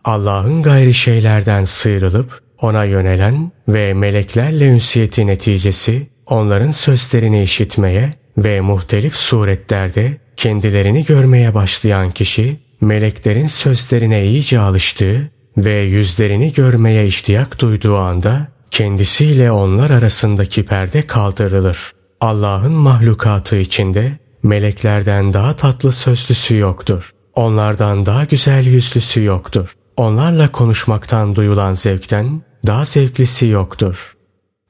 Allah'ın 0.05 0.61
gayri 0.61 0.93
şeylerden 0.93 1.65
sıyrılıp 1.65 2.41
ona 2.61 2.83
yönelen 2.83 3.51
ve 3.67 3.93
meleklerle 3.93 4.65
ünsiyeti 4.65 5.27
neticesi 5.27 6.07
onların 6.25 6.71
sözlerini 6.71 7.43
işitmeye 7.43 8.13
ve 8.37 8.61
muhtelif 8.61 9.15
suretlerde 9.15 10.17
kendilerini 10.37 11.05
görmeye 11.05 11.53
başlayan 11.53 12.11
kişi 12.11 12.59
meleklerin 12.81 13.47
sözlerine 13.47 14.25
iyice 14.25 14.59
alıştığı 14.59 15.31
ve 15.57 15.79
yüzlerini 15.79 16.53
görmeye 16.53 17.07
iştiyak 17.07 17.59
duyduğu 17.59 17.97
anda 17.97 18.47
kendisiyle 18.71 19.51
onlar 19.51 19.89
arasındaki 19.89 20.65
perde 20.65 21.07
kaldırılır. 21.07 21.91
Allah'ın 22.21 22.73
mahlukatı 22.73 23.55
içinde 23.55 24.17
meleklerden 24.43 25.33
daha 25.33 25.55
tatlı 25.55 25.91
sözlüsü 25.91 26.57
yoktur. 26.57 27.11
Onlardan 27.35 28.05
daha 28.05 28.23
güzel 28.23 28.65
yüzlüsü 28.65 29.23
yoktur. 29.23 29.73
Onlarla 29.97 30.51
konuşmaktan 30.51 31.35
duyulan 31.35 31.73
zevkten 31.73 32.41
daha 32.67 32.85
zevklisi 32.85 33.47
yoktur. 33.47 34.15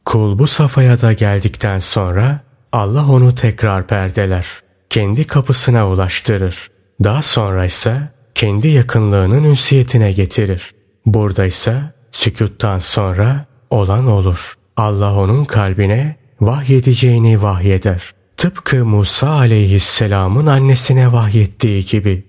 Kul 0.06 0.40
bu 0.40 0.48
safhaya 0.48 1.02
da 1.02 1.14
geldikten 1.14 1.80
sonra 1.80 2.40
Allah 2.72 3.10
onu 3.10 3.36
tekrar 3.36 3.88
perdeler. 3.88 4.48
Kendi 4.90 5.28
kapısına 5.28 5.90
ulaştırır. 5.90 6.72
Daha 7.04 7.22
sonra 7.22 7.66
ise 7.66 8.02
kendi 8.36 8.68
yakınlığının 8.68 9.44
ünsiyetine 9.44 10.12
getirir. 10.12 10.72
Burada 11.06 11.46
ise 11.46 11.82
sükuttan 12.12 12.80
sonra 12.80 13.46
olan 13.70 14.08
olur. 14.08 14.54
Allah 14.78 15.16
onun 15.16 15.46
kalbine 15.46 16.16
vahyedeceğini 16.42 17.42
vahyeder. 17.42 18.12
Tıpkı 18.38 18.86
Musa 18.86 19.30
aleyhisselamın 19.30 20.46
annesine 20.46 21.12
vahyettiği 21.12 21.86
gibi. 21.86 22.24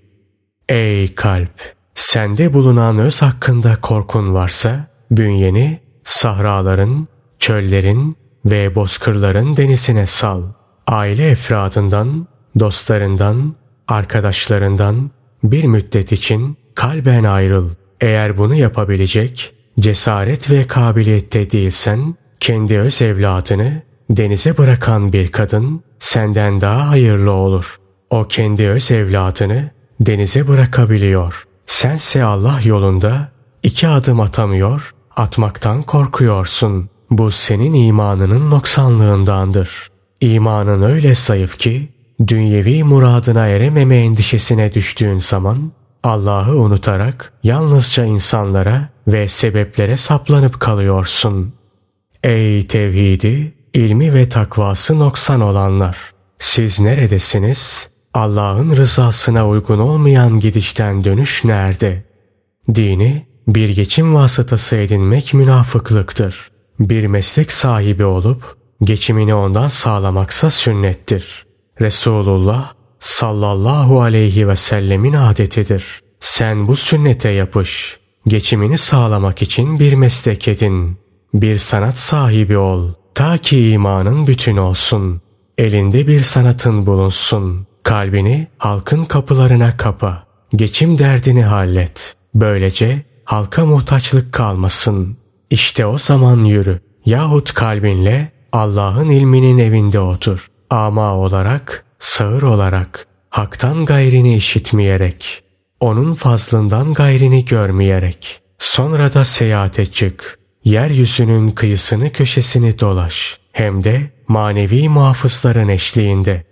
Ey 0.69 1.15
kalp! 1.15 1.75
Sende 1.95 2.53
bulunan 2.53 2.99
öz 2.99 3.21
hakkında 3.21 3.75
korkun 3.81 4.33
varsa 4.33 4.87
bünyeni 5.11 5.79
sahraların, 6.03 7.07
çöllerin 7.39 8.17
ve 8.45 8.75
bozkırların 8.75 9.57
denizine 9.57 10.05
sal. 10.05 10.43
Aile 10.87 11.29
efradından, 11.29 12.27
dostlarından, 12.59 13.55
arkadaşlarından 13.87 15.11
bir 15.43 15.63
müddet 15.63 16.11
için 16.11 16.57
kalben 16.75 17.23
ayrıl. 17.23 17.69
Eğer 18.01 18.37
bunu 18.37 18.55
yapabilecek 18.55 19.53
cesaret 19.79 20.51
ve 20.51 20.67
kabiliyette 20.67 21.51
değilsen 21.51 22.15
kendi 22.39 22.79
öz 22.79 23.01
evladını 23.01 23.81
denize 24.09 24.57
bırakan 24.57 25.13
bir 25.13 25.31
kadın 25.31 25.83
senden 25.99 26.61
daha 26.61 26.89
hayırlı 26.89 27.31
olur. 27.31 27.77
O 28.09 28.27
kendi 28.27 28.67
öz 28.67 28.91
evladını 28.91 29.71
denize 29.99 30.47
bırakabiliyor. 30.47 31.43
Sense 31.65 32.23
Allah 32.23 32.59
yolunda 32.63 33.31
iki 33.63 33.87
adım 33.87 34.19
atamıyor, 34.19 34.91
atmaktan 35.15 35.83
korkuyorsun. 35.83 36.89
Bu 37.09 37.31
senin 37.31 37.73
imanının 37.73 38.51
noksanlığındandır. 38.51 39.87
İmanın 40.21 40.81
öyle 40.81 41.13
zayıf 41.13 41.57
ki 41.57 41.92
dünyevi 42.27 42.83
muradına 42.83 43.47
erememe 43.47 43.97
endişesine 43.97 44.73
düştüğün 44.73 45.19
zaman 45.19 45.71
Allah'ı 46.03 46.55
unutarak 46.55 47.33
yalnızca 47.43 48.05
insanlara 48.05 48.89
ve 49.07 49.27
sebeplere 49.27 49.97
saplanıp 49.97 50.59
kalıyorsun. 50.59 51.53
Ey 52.23 52.67
tevhidi, 52.67 53.53
ilmi 53.73 54.13
ve 54.13 54.29
takvası 54.29 54.99
noksan 54.99 55.41
olanlar! 55.41 55.97
Siz 56.39 56.79
neredesiniz? 56.79 57.87
Allah'ın 58.13 58.75
rızasına 58.75 59.47
uygun 59.47 59.79
olmayan 59.79 60.39
gidişten 60.39 61.03
dönüş 61.03 61.43
nerede? 61.43 62.03
Dini 62.75 63.27
bir 63.47 63.69
geçim 63.69 64.15
vasıtası 64.15 64.75
edinmek 64.75 65.33
münafıklıktır. 65.33 66.51
Bir 66.79 67.07
meslek 67.07 67.51
sahibi 67.51 68.05
olup 68.05 68.57
geçimini 68.83 69.33
ondan 69.33 69.67
sağlamaksa 69.67 70.49
sünnettir. 70.49 71.45
Resulullah 71.81 72.73
sallallahu 72.99 74.01
aleyhi 74.01 74.47
ve 74.47 74.55
sellemin 74.55 75.13
adetidir. 75.13 76.01
Sen 76.19 76.67
bu 76.67 76.75
sünnete 76.75 77.29
yapış. 77.29 77.99
Geçimini 78.27 78.77
sağlamak 78.77 79.41
için 79.41 79.79
bir 79.79 79.93
meslek 79.93 80.47
edin. 80.47 80.97
Bir 81.33 81.57
sanat 81.57 81.97
sahibi 81.97 82.57
ol. 82.57 82.89
Ta 83.15 83.37
ki 83.37 83.69
imanın 83.69 84.27
bütün 84.27 84.57
olsun. 84.57 85.21
Elinde 85.57 86.07
bir 86.07 86.21
sanatın 86.21 86.85
bulunsun. 86.85 87.67
Kalbini 87.83 88.47
halkın 88.57 89.05
kapılarına 89.05 89.77
kapa. 89.77 90.23
Geçim 90.55 90.99
derdini 90.99 91.43
hallet. 91.43 92.15
Böylece 92.35 93.01
halka 93.25 93.65
muhtaçlık 93.65 94.33
kalmasın. 94.33 95.17
İşte 95.49 95.85
o 95.85 95.97
zaman 95.97 96.43
yürü. 96.43 96.79
Yahut 97.05 97.53
kalbinle 97.53 98.31
Allah'ın 98.51 99.09
ilminin 99.09 99.57
evinde 99.57 99.99
otur. 99.99 100.47
Ama 100.73 101.15
olarak, 101.15 101.85
sağır 101.99 102.41
olarak, 102.41 103.07
haktan 103.29 103.85
gayrini 103.85 104.35
işitmeyerek, 104.35 105.43
onun 105.79 106.15
fazlından 106.15 106.93
gayrini 106.93 107.45
görmeyerek. 107.45 108.41
Sonra 108.59 109.13
da 109.13 109.25
seyahate 109.25 109.85
çık. 109.85 110.39
Yeryüzünün 110.63 111.51
kıyısını 111.51 112.11
köşesini 112.11 112.79
dolaş. 112.79 113.39
Hem 113.51 113.83
de 113.83 114.11
manevi 114.27 114.89
muhafızların 114.89 115.67
eşliğinde. 115.67 116.43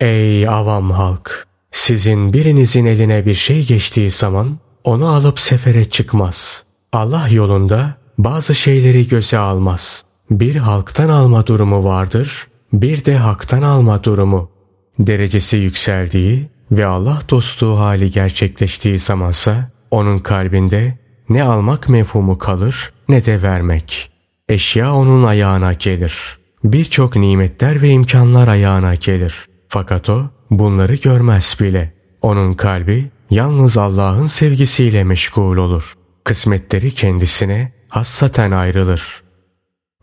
Ey 0.00 0.48
avam 0.48 0.90
halk! 0.90 1.46
Sizin 1.70 2.32
birinizin 2.32 2.86
eline 2.86 3.26
bir 3.26 3.34
şey 3.34 3.66
geçtiği 3.66 4.10
zaman 4.10 4.58
onu 4.84 5.08
alıp 5.08 5.40
sefere 5.40 5.84
çıkmaz. 5.84 6.62
Allah 6.92 7.28
yolunda 7.28 7.94
bazı 8.18 8.54
şeyleri 8.54 9.08
göze 9.08 9.38
almaz. 9.38 10.04
Bir 10.30 10.56
halktan 10.56 11.08
alma 11.08 11.46
durumu 11.46 11.84
vardır, 11.84 12.46
bir 12.72 13.04
de 13.04 13.16
haktan 13.16 13.62
alma 13.62 14.04
durumu. 14.04 14.50
Derecesi 14.98 15.56
yükseldiği 15.56 16.48
ve 16.72 16.86
Allah 16.86 17.22
dostluğu 17.30 17.78
hali 17.78 18.10
gerçekleştiği 18.10 18.98
zamansa 18.98 19.70
onun 19.90 20.18
kalbinde 20.18 20.98
ne 21.28 21.42
almak 21.42 21.88
mefhumu 21.88 22.38
kalır 22.38 22.92
ne 23.08 23.24
de 23.24 23.42
vermek. 23.42 24.10
Eşya 24.48 24.94
onun 24.94 25.24
ayağına 25.24 25.72
gelir. 25.72 26.38
Birçok 26.64 27.16
nimetler 27.16 27.82
ve 27.82 27.88
imkanlar 27.88 28.48
ayağına 28.48 28.94
gelir. 28.94 29.34
Fakat 29.68 30.10
o 30.10 30.30
bunları 30.50 30.94
görmez 30.94 31.56
bile. 31.60 31.92
Onun 32.22 32.54
kalbi 32.54 33.10
yalnız 33.30 33.78
Allah'ın 33.78 34.26
sevgisiyle 34.26 35.04
meşgul 35.04 35.56
olur. 35.56 35.94
Kısmetleri 36.24 36.90
kendisine 36.90 37.72
hassaten 37.88 38.50
ayrılır. 38.50 39.22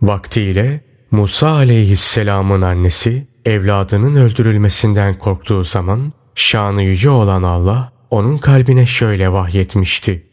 Vaktiyle 0.01 0.88
Musa 1.11 1.49
aleyhisselamın 1.49 2.61
annesi 2.61 3.27
evladının 3.45 4.15
öldürülmesinden 4.15 5.17
korktuğu 5.17 5.63
zaman 5.63 6.13
şanı 6.35 6.83
yüce 6.83 7.09
olan 7.09 7.43
Allah 7.43 7.91
onun 8.09 8.37
kalbine 8.37 8.85
şöyle 8.85 9.31
vahyetmişti. 9.31 10.27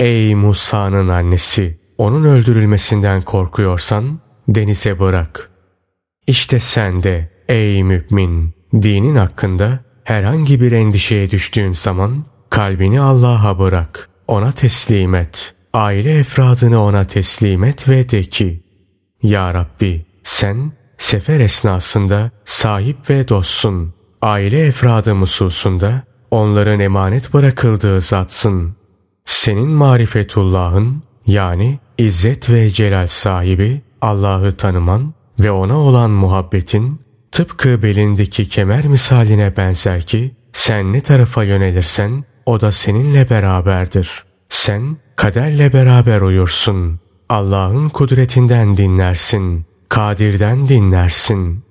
Ey 0.00 0.34
Musa'nın 0.34 1.08
annesi! 1.08 1.84
Onun 1.98 2.24
öldürülmesinden 2.24 3.22
korkuyorsan 3.22 4.20
denize 4.48 4.98
bırak. 4.98 5.50
İşte 6.26 6.60
sen 6.60 7.02
de 7.02 7.30
ey 7.48 7.82
mümin 7.82 8.54
dinin 8.74 9.16
hakkında 9.16 9.80
herhangi 10.04 10.60
bir 10.60 10.72
endişeye 10.72 11.30
düştüğün 11.30 11.72
zaman 11.72 12.24
kalbini 12.50 13.00
Allah'a 13.00 13.58
bırak. 13.58 14.08
Ona 14.26 14.52
teslim 14.52 15.14
et. 15.14 15.54
Aile 15.72 16.18
efradını 16.18 16.82
ona 16.82 17.04
teslim 17.04 17.64
et 17.64 17.88
ve 17.88 18.10
de 18.10 18.22
ki 18.22 18.63
Ya 19.24 19.54
Rabbi 19.54 20.04
sen 20.24 20.72
sefer 20.98 21.40
esnasında 21.40 22.30
sahip 22.44 23.10
ve 23.10 23.28
dostsun. 23.28 23.94
Aile 24.22 24.66
efradı 24.66 25.12
hususunda 25.12 26.02
onların 26.30 26.80
emanet 26.80 27.34
bırakıldığı 27.34 28.00
zatsın. 28.00 28.76
Senin 29.24 29.68
marifetullahın 29.68 31.02
yani 31.26 31.78
İzzet 31.98 32.50
ve 32.50 32.70
celal 32.70 33.06
sahibi 33.06 33.80
Allah'ı 34.00 34.56
tanıman 34.56 35.14
ve 35.38 35.50
ona 35.50 35.78
olan 35.78 36.10
muhabbetin 36.10 37.00
tıpkı 37.32 37.82
belindeki 37.82 38.48
kemer 38.48 38.86
misaline 38.86 39.56
benzer 39.56 40.02
ki 40.02 40.34
sen 40.52 40.92
ne 40.92 41.00
tarafa 41.00 41.44
yönelirsen 41.44 42.24
o 42.46 42.60
da 42.60 42.72
seninle 42.72 43.30
beraberdir. 43.30 44.24
Sen 44.48 44.96
kaderle 45.16 45.72
beraber 45.72 46.20
uyursun. 46.20 47.00
Allah'ın 47.28 47.88
kudretinden 47.88 48.76
dinlersin. 48.76 49.64
Kadir'den 49.88 50.68
dinlersin. 50.68 51.64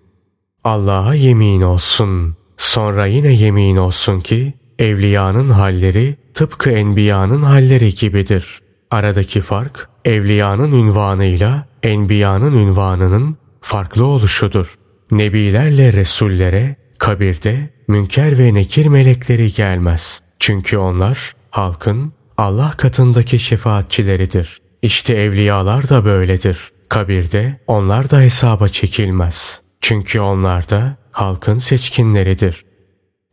Allah'a 0.64 1.16
yemin 1.16 1.62
olsun. 1.62 2.36
Sonra 2.58 3.06
yine 3.06 3.34
yemin 3.34 3.76
olsun 3.76 4.20
ki 4.20 4.54
evliyanın 4.80 5.50
halleri 5.50 6.16
tıpkı 6.34 6.70
enbiyanın 6.70 7.42
halleri 7.42 7.96
gibidir. 7.96 8.62
Aradaki 8.92 9.42
fark 9.42 9.90
evliyanın 10.06 10.72
ünvanıyla 10.72 11.68
enbiyanın 11.84 12.54
ünvanının 12.54 13.38
farklı 13.62 14.06
oluşudur. 14.06 14.76
Nebilerle 15.12 15.94
resullere 15.94 16.76
kabirde 16.98 17.70
münker 17.88 18.38
ve 18.38 18.54
nekir 18.54 18.86
melekleri 18.86 19.54
gelmez. 19.54 20.22
Çünkü 20.40 20.78
onlar 20.78 21.34
halkın 21.50 22.14
Allah 22.38 22.74
katındaki 22.78 23.40
şefaatçileridir. 23.40 24.63
İşte 24.84 25.14
evliyalar 25.14 25.90
da 25.90 26.06
böyledir. 26.06 26.72
Kabirde 26.90 27.60
onlar 27.68 28.10
da 28.10 28.20
hesaba 28.20 28.68
çekilmez. 28.68 29.62
Çünkü 29.82 30.20
onlar 30.20 30.70
da 30.70 30.98
halkın 31.12 31.58
seçkinleridir. 31.58 32.66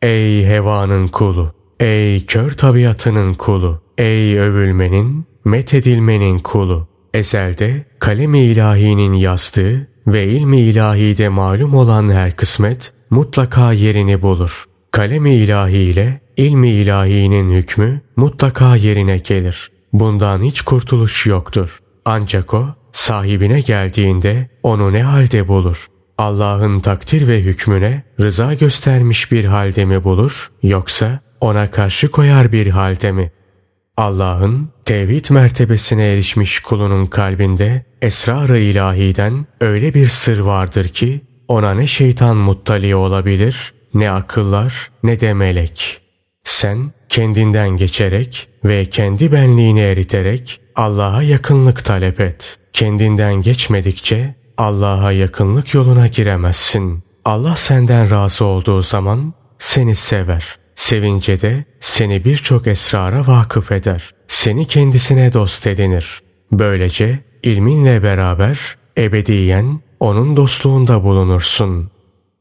Ey 0.03 0.47
hevanın 0.47 1.09
kulu! 1.09 1.53
Ey 1.81 2.27
kör 2.27 2.51
tabiatının 2.51 3.35
kulu! 3.35 3.83
Ey 3.99 4.39
övülmenin, 4.39 5.27
methedilmenin 5.45 6.39
kulu. 6.39 6.89
Ezelde 7.15 7.85
kalemi 7.99 8.41
ilahinin 8.41 9.13
yazdığı 9.13 9.89
ve 10.07 10.27
ilmi 10.27 10.61
ilahide 10.61 11.29
malum 11.29 11.75
olan 11.75 12.11
her 12.11 12.37
kısmet 12.37 12.93
mutlaka 13.11 13.73
yerini 13.73 14.23
bulur. 14.23 14.65
Kalemi 14.91 15.35
ilahi 15.35 15.77
ile 15.77 16.21
ilmi 16.37 16.71
ilahinin 16.71 17.51
hükmü 17.51 18.01
mutlaka 18.17 18.77
yerine 18.77 19.19
gelir. 19.19 19.71
Bundan 19.93 20.43
hiç 20.43 20.63
kurtuluş 20.63 21.27
yoktur. 21.27 21.79
Ancak 22.05 22.55
o 22.55 22.67
sahibine 22.93 23.61
geldiğinde 23.61 24.51
onu 24.63 24.93
ne 24.93 25.03
halde 25.03 25.49
bulur? 25.49 25.87
Allah'ın 26.19 26.81
takdir 26.81 27.29
ve 27.29 27.41
hükmüne 27.41 28.03
rıza 28.21 28.55
göstermiş 28.55 29.33
bir 29.33 29.45
halde 29.45 29.85
mi 29.85 30.05
bulur 30.05 30.51
yoksa 30.63 31.21
ona 31.41 31.71
karşı 31.71 32.11
koyar 32.11 32.53
bir 32.53 32.67
halde 32.67 33.13
mi? 33.13 33.33
Allah'ın 33.97 34.71
tevhid 34.85 35.31
mertebesine 35.31 36.13
erişmiş 36.13 36.61
kulunun 36.61 37.07
kalbinde 37.07 37.85
esrar-ı 38.03 38.59
ilahiden 38.59 39.47
öyle 39.61 39.95
bir 39.95 40.07
sır 40.07 40.39
vardır 40.39 40.89
ki 40.89 41.21
ona 41.49 41.75
ne 41.75 41.87
şeytan 41.87 42.37
muttali 42.37 42.95
olabilir 42.95 43.75
ne 43.95 44.11
akıllar 44.11 44.91
ne 45.03 45.21
de 45.21 45.35
melek. 45.35 46.00
Sen 46.45 46.93
kendinden 47.09 47.69
geçerek 47.69 48.49
ve 48.65 48.87
kendi 48.87 49.33
benliğini 49.33 49.81
eriterek 49.81 50.61
Allah'a 50.77 51.23
yakınlık 51.23 51.85
talep 51.85 52.21
et. 52.21 52.59
Kendinden 52.73 53.35
geçmedikçe 53.35 54.35
Allah'a 54.57 55.13
yakınlık 55.13 55.75
yoluna 55.75 56.07
giremezsin. 56.07 57.03
Allah 57.25 57.57
senden 57.57 58.11
razı 58.11 58.45
olduğu 58.45 58.83
zaman 58.83 59.35
seni 59.59 59.97
sever. 59.97 60.59
Sevince 60.75 61.41
de 61.41 61.65
seni 61.81 62.25
birçok 62.25 62.67
esrara 62.67 63.27
vakıf 63.27 63.73
eder. 63.73 64.11
Seni 64.29 64.67
kendisine 64.67 65.33
dost 65.33 65.67
edinir. 65.67 66.21
Böylece 66.53 67.19
ilminle 67.43 68.03
beraber 68.03 68.59
ebediyen 68.99 69.81
onun 70.01 70.37
dostluğunda 70.37 71.05
bulunursun. 71.05 71.91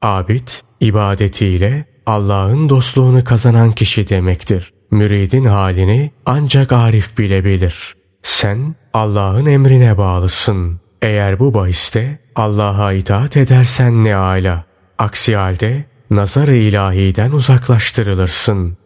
Abid, 0.02 0.48
ibadetiyle 0.80 1.86
Allah'ın 2.10 2.69
dostluğunu 2.69 3.24
kazanan 3.24 3.72
kişi 3.72 4.10
demektir. 4.10 4.74
Müridin 4.91 5.45
halini 5.45 6.12
ancak 6.26 6.72
Arif 6.72 7.17
bilebilir. 7.17 7.95
Sen 8.24 8.76
Allah'ın 8.93 9.45
emrine 9.45 9.98
bağlısın. 9.98 10.80
Eğer 11.02 11.39
bu 11.39 11.54
bahiste 11.54 12.19
Allah'a 12.36 12.93
itaat 12.93 13.38
edersen 13.38 14.04
ne 14.04 14.15
ala. 14.15 14.65
Aksi 14.98 15.36
halde 15.36 15.86
nazar-ı 16.10 16.56
ilahiden 16.56 17.32
uzaklaştırılırsın. 17.32 18.78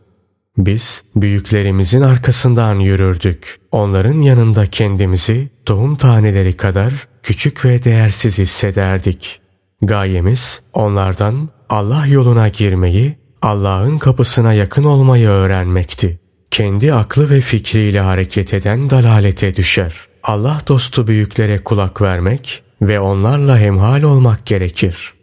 Biz 0.57 1.01
büyüklerimizin 1.15 2.01
arkasından 2.01 2.79
yürürdük. 2.79 3.59
Onların 3.71 4.19
yanında 4.19 4.65
kendimizi 4.65 5.49
tohum 5.65 5.95
taneleri 5.95 6.57
kadar 6.57 6.93
küçük 7.23 7.65
ve 7.65 7.83
değersiz 7.83 8.37
hissederdik. 8.37 9.41
Gayemiz 9.81 10.61
onlardan 10.73 11.49
Allah 11.69 12.07
yoluna 12.07 12.47
girmeyi, 12.47 13.17
Allah'ın 13.41 13.97
kapısına 13.97 14.53
yakın 14.53 14.83
olmayı 14.83 15.27
öğrenmekti. 15.27 16.19
Kendi 16.51 16.93
aklı 16.93 17.29
ve 17.29 17.41
fikriyle 17.41 17.99
hareket 17.99 18.53
eden 18.53 18.89
dalalete 18.89 19.55
düşer. 19.55 19.93
Allah 20.23 20.61
dostu 20.67 21.07
büyüklere 21.07 21.63
kulak 21.63 22.01
vermek 22.01 22.63
ve 22.81 22.99
onlarla 22.99 23.59
hemhal 23.59 24.03
olmak 24.03 24.45
gerekir. 24.45 25.13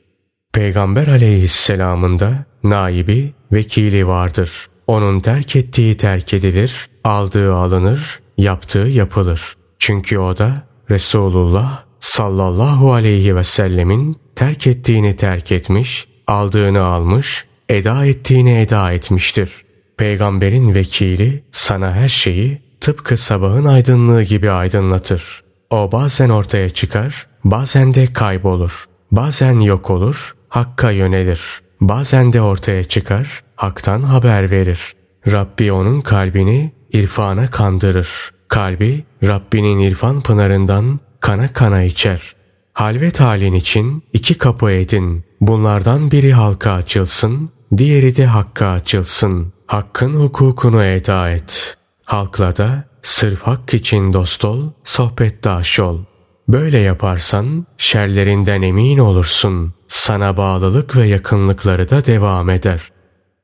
Peygamber 0.52 1.06
aleyhisselamın 1.06 2.18
da 2.18 2.44
naibi, 2.64 3.32
vekili 3.52 4.06
vardır. 4.06 4.68
Onun 4.86 5.20
terk 5.20 5.56
ettiği 5.56 5.96
terk 5.96 6.34
edilir, 6.34 6.88
aldığı 7.04 7.54
alınır, 7.54 8.20
yaptığı 8.38 8.78
yapılır. 8.78 9.56
Çünkü 9.78 10.18
o 10.18 10.38
da 10.38 10.62
Resulullah 10.90 11.84
sallallahu 12.00 12.92
aleyhi 12.92 13.36
ve 13.36 13.44
sellemin 13.44 14.16
terk 14.36 14.66
ettiğini 14.66 15.16
terk 15.16 15.52
etmiş, 15.52 16.08
aldığını 16.30 16.82
almış, 16.82 17.44
eda 17.68 18.06
ettiğini 18.06 18.52
eda 18.60 18.92
etmiştir. 18.92 19.50
Peygamberin 19.96 20.74
vekili 20.74 21.44
sana 21.52 21.94
her 21.94 22.08
şeyi 22.08 22.62
tıpkı 22.80 23.16
sabahın 23.16 23.64
aydınlığı 23.64 24.22
gibi 24.22 24.50
aydınlatır. 24.50 25.42
O 25.70 25.92
bazen 25.92 26.28
ortaya 26.28 26.70
çıkar, 26.70 27.26
bazen 27.44 27.94
de 27.94 28.12
kaybolur. 28.12 28.84
Bazen 29.10 29.60
yok 29.60 29.90
olur, 29.90 30.34
Hakk'a 30.48 30.90
yönelir. 30.90 31.40
Bazen 31.80 32.32
de 32.32 32.40
ortaya 32.40 32.84
çıkar, 32.84 33.42
Hak'tan 33.56 34.02
haber 34.02 34.50
verir. 34.50 34.80
Rabbi 35.26 35.72
onun 35.72 36.00
kalbini 36.00 36.72
irfana 36.92 37.50
kandırır. 37.50 38.08
Kalbi 38.48 39.04
Rabbinin 39.22 39.78
irfan 39.78 40.20
pınarından 40.20 41.00
kana 41.20 41.52
kana 41.52 41.82
içer. 41.82 42.34
Halvet 42.72 43.20
halin 43.20 43.54
için 43.54 44.02
iki 44.12 44.38
kapı 44.38 44.70
edin. 44.70 45.24
Bunlardan 45.40 46.10
biri 46.10 46.32
halka 46.32 46.72
açılsın, 46.72 47.50
diğeri 47.76 48.16
de 48.16 48.26
hakka 48.26 48.66
açılsın. 48.66 49.52
Hakkın 49.66 50.14
hukukunu 50.14 50.84
eda 50.84 51.30
et. 51.30 51.76
Halkla 52.04 52.56
da 52.56 52.84
sırf 53.02 53.42
hak 53.42 53.74
için 53.74 54.12
dost 54.12 54.44
ol, 54.44 54.70
sohbetdaş 54.84 55.80
ol. 55.80 55.98
Böyle 56.48 56.78
yaparsan 56.78 57.66
şerlerinden 57.78 58.62
emin 58.62 58.98
olursun. 58.98 59.74
Sana 59.88 60.36
bağlılık 60.36 60.96
ve 60.96 61.06
yakınlıkları 61.06 61.90
da 61.90 62.06
devam 62.06 62.50
eder. 62.50 62.80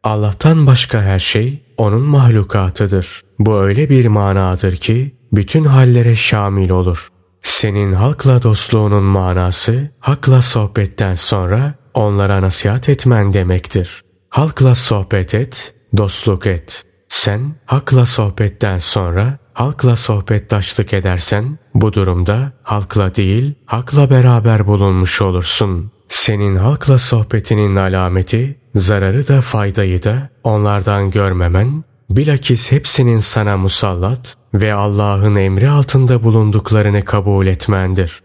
Allah'tan 0.03 0.67
başka 0.67 1.03
her 1.03 1.19
şey 1.19 1.63
onun 1.77 2.03
mahlukatıdır. 2.03 3.23
Bu 3.39 3.61
öyle 3.61 3.91
bir 3.91 4.07
manadır 4.07 4.77
ki 4.77 5.17
bütün 5.33 5.65
hallere 5.65 6.17
şamil 6.17 6.71
olur. 6.71 7.09
Senin 7.43 7.93
halkla 7.93 8.43
dostluğunun 8.43 9.05
manası 9.05 9.91
hakla 10.01 10.43
sohbetten 10.43 11.15
sonra 11.15 11.75
onlara 11.97 12.43
nasihat 12.43 12.89
etmen 12.89 13.33
demektir. 13.33 14.01
Halkla 14.29 14.75
sohbet 14.75 15.35
et, 15.35 15.75
dostluk 15.97 16.47
et. 16.47 16.85
Sen 17.09 17.55
hakla 17.67 18.07
sohbetten 18.07 18.79
sonra 18.79 19.39
halkla 19.55 19.97
sohbettaşlık 19.97 20.93
edersen 20.93 21.59
bu 21.75 21.93
durumda 21.93 22.53
halkla 22.63 23.15
değil 23.15 23.55
hakla 23.67 24.11
beraber 24.11 24.67
bulunmuş 24.67 25.23
olursun. 25.23 25.91
Senin 26.09 26.55
halkla 26.55 26.99
sohbetinin 26.99 27.77
alameti 27.77 28.57
zararı 28.75 29.29
da 29.29 29.41
faydayı 29.41 30.03
da 30.03 30.29
onlardan 30.45 31.11
görmemen 31.11 31.85
bilakis 32.11 32.73
hepsinin 32.73 33.19
sana 33.19 33.57
musallat 33.57 34.37
ve 34.55 34.75
Allah'ın 34.75 35.37
emri 35.37 35.71
altında 35.71 36.23
bulunduklarını 36.23 37.05
kabul 37.05 37.47
etmendir. 37.47 38.23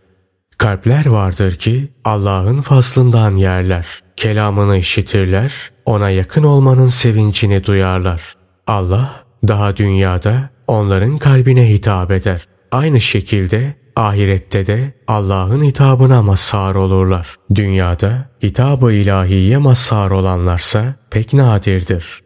Kalpler 0.61 1.05
vardır 1.05 1.55
ki 1.55 1.91
Allah'ın 2.05 2.61
faslından 2.61 3.35
yerler. 3.35 3.87
Kelamını 4.17 4.77
işitirler, 4.77 5.53
ona 5.85 6.09
yakın 6.09 6.43
olmanın 6.43 6.87
sevincini 6.87 7.65
duyarlar. 7.65 8.35
Allah 8.67 9.23
daha 9.47 9.77
dünyada 9.77 10.49
onların 10.67 11.17
kalbine 11.17 11.69
hitap 11.69 12.11
eder. 12.11 12.47
Aynı 12.71 13.01
şekilde 13.01 13.75
ahirette 13.95 14.67
de 14.67 14.93
Allah'ın 15.07 15.63
hitabına 15.63 16.23
mazhar 16.23 16.75
olurlar. 16.75 17.35
Dünyada 17.55 18.29
hitabı 18.43 18.93
ilahiye 18.93 19.57
mazhar 19.57 20.11
olanlarsa 20.11 20.95
pek 21.11 21.33
nadirdir. 21.33 22.21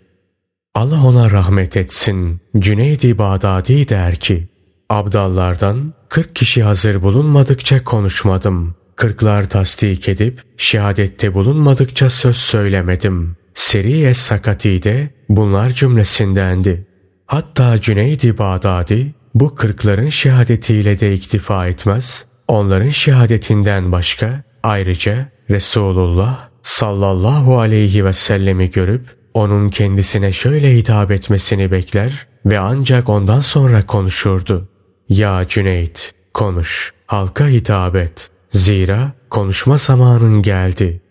Allah 0.76 1.08
ona 1.08 1.32
rahmet 1.32 1.78
etsin. 1.78 2.42
Cüneydi 2.60 3.18
Bağdadi 3.18 3.90
der 3.90 4.16
ki, 4.16 4.48
Abdallardan 4.90 5.94
40 6.10 6.36
kişi 6.36 6.64
hazır 6.64 7.02
bulunmadıkça 7.02 7.84
konuşmadım. 7.84 8.76
Kırklar 8.96 9.50
tasdik 9.50 10.10
edip 10.10 10.42
şehadette 10.58 11.34
bulunmadıkça 11.34 12.10
söz 12.10 12.36
söylemedim. 12.36 13.36
Seriye 13.54 14.14
Sakati 14.14 14.84
de 14.84 15.10
bunlar 15.30 15.70
cümlesindendi. 15.70 16.88
Hatta 17.26 17.82
Cüneydi 17.82 18.38
Bağdadi 18.38 19.16
bu 19.36 19.56
kırkların 19.56 20.10
şehadetiyle 20.10 21.00
de 21.00 21.14
iktifa 21.14 21.68
etmez. 21.68 22.26
Onların 22.48 22.90
şehadetinden 22.90 23.92
başka 23.92 24.44
ayrıca 24.64 25.30
Resulullah 25.50 26.50
sallallahu 26.64 27.60
aleyhi 27.60 28.06
ve 28.06 28.14
sellemi 28.14 28.72
görüp 28.72 29.16
onun 29.34 29.70
kendisine 29.70 30.32
şöyle 30.32 30.76
hitap 30.76 31.12
etmesini 31.12 31.72
bekler 31.72 32.28
ve 32.46 32.60
ancak 32.60 33.10
ondan 33.10 33.40
sonra 33.40 33.86
konuşurdu. 33.86 34.70
Ya 35.10 35.48
Cüneyt 35.48 36.14
konuş, 36.34 36.94
halka 37.06 37.48
hitap 37.48 37.96
et. 37.96 38.30
Zira 38.52 39.12
konuşma 39.30 39.78
zamanın 39.78 40.42
geldi. 40.42 41.02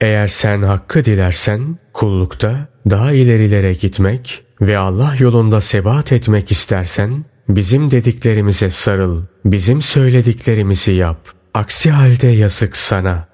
Eğer 0.00 0.28
sen 0.28 0.62
hakkı 0.62 1.04
dilersen 1.04 1.78
kullukta 1.92 2.68
daha 2.90 3.12
ilerilere 3.12 3.72
gitmek 3.72 4.44
ve 4.60 4.78
Allah 4.78 5.14
yolunda 5.18 5.60
sebat 5.60 6.12
etmek 6.12 6.50
istersen 6.50 7.24
bizim 7.48 7.90
dediklerimize 7.90 8.70
sarıl, 8.70 9.22
bizim 9.44 9.82
söylediklerimizi 9.82 10.92
yap. 10.92 11.28
Aksi 11.54 11.90
halde 11.90 12.26
yazık 12.26 12.76
sana. 12.76 13.28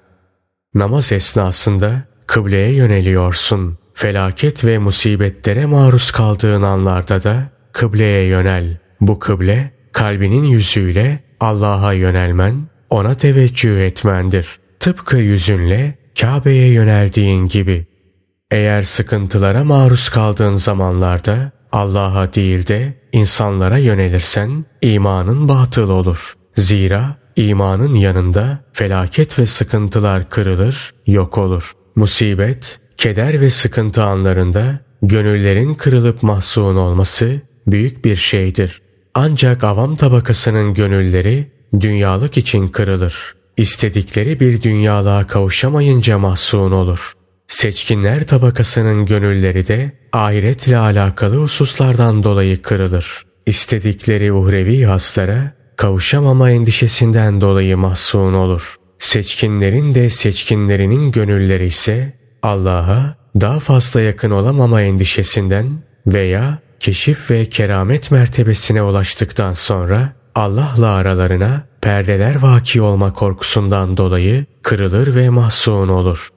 Namaz 0.73 1.11
esnasında 1.11 2.03
kıbleye 2.27 2.73
yöneliyorsun. 2.73 3.77
Felaket 3.93 4.65
ve 4.65 4.77
musibetlere 4.77 5.65
maruz 5.65 6.11
kaldığın 6.11 6.61
anlarda 6.61 7.23
da 7.23 7.49
kıbleye 7.71 8.23
yönel. 8.27 8.77
Bu 9.01 9.19
kıble 9.19 9.76
kalbinin 9.97 10.43
yüzüyle 10.43 11.23
Allah'a 11.39 11.93
yönelmen, 11.93 12.67
ona 12.89 13.15
teveccüh 13.15 13.79
etmendir. 13.79 14.47
Tıpkı 14.79 15.17
yüzünle 15.17 15.97
Kabe'ye 16.19 16.67
yöneldiğin 16.67 17.47
gibi. 17.47 17.87
Eğer 18.51 18.81
sıkıntılara 18.81 19.63
maruz 19.63 20.09
kaldığın 20.09 20.55
zamanlarda 20.55 21.51
Allah'a 21.71 22.33
değil 22.33 22.67
de 22.67 22.93
insanlara 23.11 23.77
yönelirsen 23.77 24.65
imanın 24.81 25.49
batıl 25.49 25.89
olur. 25.89 26.33
Zira 26.57 27.17
imanın 27.35 27.93
yanında 27.93 28.59
felaket 28.73 29.39
ve 29.39 29.45
sıkıntılar 29.45 30.29
kırılır, 30.29 30.93
yok 31.07 31.37
olur. 31.37 31.71
Musibet, 31.95 32.79
keder 32.97 33.41
ve 33.41 33.49
sıkıntı 33.49 34.03
anlarında 34.03 34.79
gönüllerin 35.01 35.73
kırılıp 35.73 36.23
mahzun 36.23 36.75
olması 36.75 37.41
büyük 37.67 38.05
bir 38.05 38.15
şeydir. 38.15 38.86
Ancak 39.19 39.63
avam 39.63 39.95
tabakasının 39.95 40.73
gönülleri 40.73 41.51
dünyalık 41.79 42.37
için 42.37 42.67
kırılır. 42.67 43.35
İstedikleri 43.57 44.39
bir 44.39 44.61
dünyalığa 44.61 45.27
kavuşamayınca 45.27 46.17
mahzun 46.17 46.71
olur. 46.71 47.13
Seçkinler 47.47 48.27
tabakasının 48.27 49.05
gönülleri 49.05 49.67
de 49.67 49.91
ahiretle 50.13 50.77
alakalı 50.77 51.37
hususlardan 51.37 52.23
dolayı 52.23 52.61
kırılır. 52.61 53.25
İstedikleri 53.45 54.33
uhrevi 54.33 54.83
haslara 54.83 55.51
kavuşamama 55.75 56.51
endişesinden 56.51 57.41
dolayı 57.41 57.77
mahzun 57.77 58.33
olur. 58.33 58.75
Seçkinlerin 58.99 59.93
de 59.93 60.09
seçkinlerinin 60.09 61.11
gönülleri 61.11 61.65
ise 61.65 62.13
Allah'a 62.43 63.15
daha 63.41 63.59
fazla 63.59 64.01
yakın 64.01 64.31
olamama 64.31 64.81
endişesinden 64.81 65.83
veya 66.07 66.66
keşif 66.79 67.31
ve 67.31 67.45
keramet 67.45 68.11
mertebesine 68.11 68.83
ulaştıktan 68.83 69.53
sonra 69.53 70.13
Allah'la 70.35 70.91
aralarına 70.91 71.63
perdeler 71.81 72.35
vaki 72.41 72.81
olma 72.81 73.13
korkusundan 73.13 73.97
dolayı 73.97 74.45
kırılır 74.63 75.15
ve 75.15 75.29
mahzun 75.29 75.87
olur. 75.87 76.29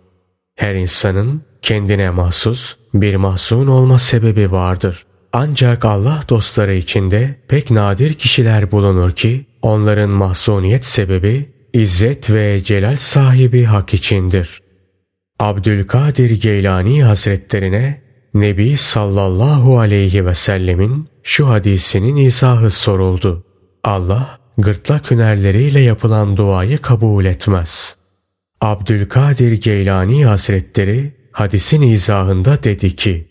Her 0.56 0.74
insanın 0.74 1.42
kendine 1.62 2.10
mahsus 2.10 2.76
bir 2.94 3.16
mahzun 3.16 3.66
olma 3.66 3.98
sebebi 3.98 4.52
vardır. 4.52 5.06
Ancak 5.32 5.84
Allah 5.84 6.22
dostları 6.28 6.74
içinde 6.74 7.36
pek 7.48 7.70
nadir 7.70 8.14
kişiler 8.14 8.70
bulunur 8.70 9.12
ki 9.12 9.46
onların 9.62 10.10
mahzuniyet 10.10 10.84
sebebi 10.84 11.50
izzet 11.72 12.30
ve 12.30 12.64
celal 12.64 12.96
sahibi 12.96 13.64
hak 13.64 13.94
içindir. 13.94 14.60
Abdülkadir 15.38 16.42
Geylani 16.42 17.04
Hazretlerine 17.04 18.02
Nebi 18.34 18.76
sallallahu 18.76 19.78
aleyhi 19.78 20.26
ve 20.26 20.34
sellemin 20.34 21.08
şu 21.22 21.48
hadisinin 21.48 22.16
izahı 22.16 22.70
soruldu. 22.70 23.44
Allah 23.84 24.38
gırtlak 24.58 25.10
hünerleriyle 25.10 25.80
yapılan 25.80 26.36
duayı 26.36 26.78
kabul 26.78 27.24
etmez. 27.24 27.96
Abdülkadir 28.60 29.52
Geylani 29.52 30.26
Hazretleri 30.26 31.14
hadisin 31.32 31.82
izahında 31.82 32.62
dedi 32.62 32.96
ki 32.96 33.28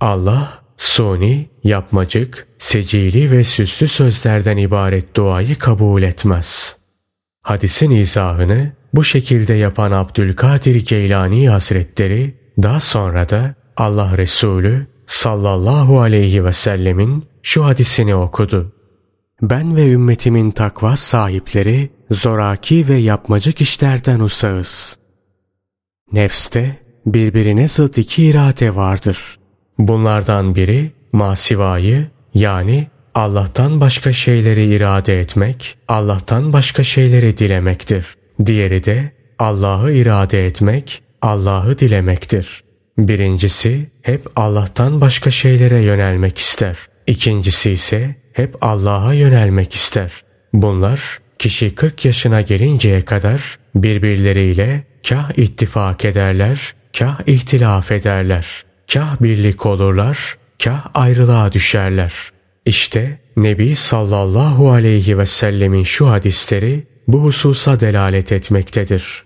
Allah 0.00 0.62
suni, 0.76 1.50
yapmacık, 1.64 2.48
secili 2.58 3.30
ve 3.30 3.44
süslü 3.44 3.88
sözlerden 3.88 4.56
ibaret 4.56 5.16
duayı 5.16 5.58
kabul 5.58 6.02
etmez. 6.02 6.76
Hadisin 7.42 7.90
izahını 7.90 8.72
bu 8.94 9.04
şekilde 9.04 9.54
yapan 9.54 9.92
Abdülkadir 9.92 10.86
Geylani 10.86 11.48
Hazretleri 11.48 12.34
daha 12.62 12.80
sonra 12.80 13.28
da 13.28 13.54
Allah 13.76 14.16
Resulü 14.18 14.86
sallallahu 15.06 16.00
aleyhi 16.00 16.44
ve 16.44 16.52
sellemin 16.52 17.24
şu 17.42 17.64
hadisini 17.64 18.14
okudu. 18.14 18.72
ben 19.42 19.76
ve 19.76 19.90
ümmetimin 19.90 20.50
takva 20.50 20.96
sahipleri 20.96 21.90
zoraki 22.10 22.88
ve 22.88 22.94
yapmacık 22.94 23.60
işlerden 23.60 24.20
usağız. 24.20 24.96
Nefste 26.12 26.76
birbirine 27.06 27.68
zıt 27.68 27.98
iki 27.98 28.24
irade 28.24 28.76
vardır. 28.76 29.38
Bunlardan 29.78 30.54
biri 30.54 30.92
masivayı 31.12 32.10
yani 32.34 32.86
Allah'tan 33.14 33.80
başka 33.80 34.12
şeyleri 34.12 34.64
irade 34.64 35.20
etmek, 35.20 35.78
Allah'tan 35.88 36.52
başka 36.52 36.84
şeyleri 36.84 37.38
dilemektir. 37.38 38.06
Diğeri 38.46 38.84
de 38.84 39.12
Allah'ı 39.38 39.92
irade 39.92 40.46
etmek, 40.46 41.02
Allah'ı 41.22 41.78
dilemektir. 41.78 42.64
Birincisi 42.98 43.90
hep 44.02 44.26
Allah'tan 44.36 45.00
başka 45.00 45.30
şeylere 45.30 45.80
yönelmek 45.80 46.38
ister. 46.38 46.76
İkincisi 47.06 47.70
ise 47.70 48.16
hep 48.32 48.56
Allah'a 48.60 49.14
yönelmek 49.14 49.74
ister. 49.74 50.12
Bunlar 50.52 51.18
kişi 51.38 51.74
40 51.74 52.04
yaşına 52.04 52.40
gelinceye 52.40 53.02
kadar 53.02 53.58
birbirleriyle 53.74 54.84
kah 55.08 55.30
ittifak 55.36 56.04
ederler, 56.04 56.74
kah 56.98 57.20
ihtilaf 57.26 57.92
ederler. 57.92 58.46
Kah 58.92 59.16
birlik 59.20 59.66
olurlar, 59.66 60.36
kah 60.64 60.86
ayrılığa 60.94 61.52
düşerler. 61.52 62.12
İşte 62.66 63.18
Nebi 63.36 63.76
sallallahu 63.76 64.70
aleyhi 64.70 65.18
ve 65.18 65.26
sellemin 65.26 65.84
şu 65.84 66.08
hadisleri 66.08 66.86
bu 67.08 67.22
hususa 67.22 67.80
delalet 67.80 68.32
etmektedir. 68.32 69.24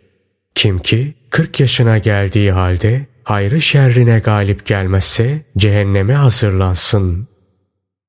Kim 0.55 0.79
ki 0.79 1.14
40 1.31 1.61
yaşına 1.61 1.98
geldiği 1.98 2.52
halde 2.52 3.07
hayrı 3.26 3.60
şerrine 3.60 4.18
galip 4.18 4.66
gelmezse 4.66 5.42
cehenneme 5.56 6.14
hazırlansın. 6.14 7.28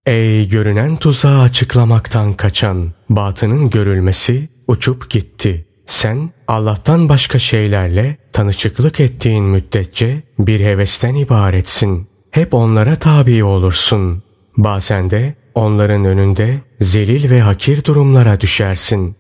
Ey 0.06 0.50
görünen 0.50 0.98
tuzağı 0.98 1.42
açıklamaktan 1.42 2.34
kaçan, 2.34 2.92
batının 3.10 3.70
görülmesi 3.70 4.50
uçup 4.68 5.10
gitti. 5.10 5.66
Sen 5.86 6.32
Allah'tan 6.48 7.10
başka 7.10 7.40
şeylerle 7.40 8.18
tanışıklık 8.34 9.00
ettiğin 9.00 9.44
müddetçe 9.44 10.24
bir 10.40 10.60
hevesten 10.60 11.16
ibaretsin. 11.16 12.08
Hep 12.32 12.54
onlara 12.54 12.96
tabi 12.96 13.44
olursun. 13.44 14.24
Bazen 14.58 15.10
de 15.10 15.36
onların 15.56 16.06
önünde 16.06 16.62
zelil 16.82 17.32
ve 17.32 17.42
hakir 17.42 17.84
durumlara 17.84 18.42
düşersin. 18.42 19.16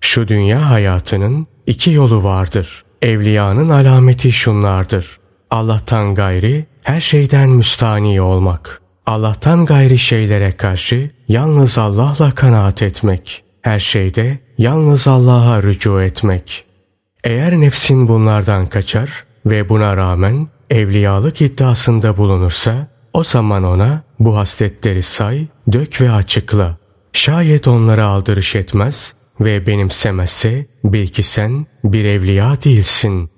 Şu 0.00 0.28
dünya 0.28 0.70
hayatının 0.70 1.46
iki 1.66 1.90
yolu 1.90 2.22
vardır. 2.24 2.84
Evliyanın 3.02 3.68
alameti 3.68 4.32
şunlardır. 4.32 5.19
Allah'tan 5.50 6.14
gayri 6.14 6.66
her 6.82 7.00
şeyden 7.00 7.48
müstani 7.48 8.20
olmak. 8.20 8.80
Allah'tan 9.06 9.66
gayri 9.66 9.98
şeylere 9.98 10.52
karşı 10.52 11.10
yalnız 11.28 11.78
Allah'la 11.78 12.30
kanaat 12.30 12.82
etmek. 12.82 13.44
Her 13.62 13.78
şeyde 13.78 14.38
yalnız 14.58 15.08
Allah'a 15.08 15.62
rücu 15.62 16.00
etmek. 16.00 16.64
Eğer 17.24 17.60
nefsin 17.60 18.08
bunlardan 18.08 18.66
kaçar 18.66 19.24
ve 19.46 19.68
buna 19.68 19.96
rağmen 19.96 20.48
evliyalık 20.70 21.42
iddiasında 21.42 22.16
bulunursa 22.16 22.86
o 23.12 23.24
zaman 23.24 23.64
ona 23.64 24.02
bu 24.20 24.36
hasletleri 24.36 25.02
say, 25.02 25.46
dök 25.72 26.00
ve 26.00 26.10
açıkla. 26.10 26.76
Şayet 27.12 27.68
onlara 27.68 28.06
aldırış 28.06 28.54
etmez 28.54 29.12
ve 29.40 29.66
benimsemezse 29.66 30.66
bil 30.84 31.06
ki 31.06 31.22
sen 31.22 31.66
bir 31.84 32.04
evliya 32.04 32.62
değilsin. 32.64 33.30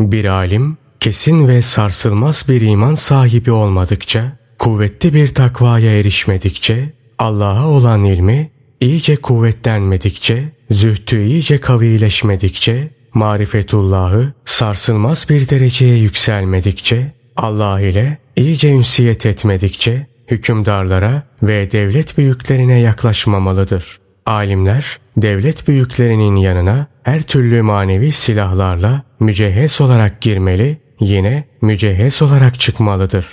Bir 0.00 0.24
alim 0.24 0.76
kesin 1.04 1.48
ve 1.48 1.62
sarsılmaz 1.62 2.44
bir 2.48 2.60
iman 2.60 2.94
sahibi 2.94 3.50
olmadıkça, 3.50 4.32
kuvvetli 4.58 5.14
bir 5.14 5.34
takvaya 5.34 6.00
erişmedikçe, 6.00 6.92
Allah'a 7.18 7.68
olan 7.68 8.04
ilmi 8.04 8.50
iyice 8.80 9.16
kuvvetlenmedikçe, 9.16 10.44
zühtü 10.70 11.24
iyice 11.24 11.60
kavileşmedikçe, 11.60 12.90
marifetullahı 13.14 14.32
sarsılmaz 14.44 15.26
bir 15.30 15.48
dereceye 15.48 15.98
yükselmedikçe, 15.98 17.12
Allah 17.36 17.80
ile 17.80 18.18
iyice 18.36 18.70
ünsiyet 18.70 19.26
etmedikçe, 19.26 20.06
hükümdarlara 20.30 21.22
ve 21.42 21.72
devlet 21.72 22.18
büyüklerine 22.18 22.80
yaklaşmamalıdır. 22.80 23.98
Alimler 24.26 24.98
devlet 25.16 25.68
büyüklerinin 25.68 26.36
yanına 26.36 26.86
her 27.02 27.22
türlü 27.22 27.62
manevi 27.62 28.12
silahlarla 28.12 29.02
mücehhez 29.20 29.80
olarak 29.80 30.20
girmeli, 30.20 30.83
yine 31.00 31.44
mücehhez 31.62 32.22
olarak 32.22 32.60
çıkmalıdır. 32.60 33.26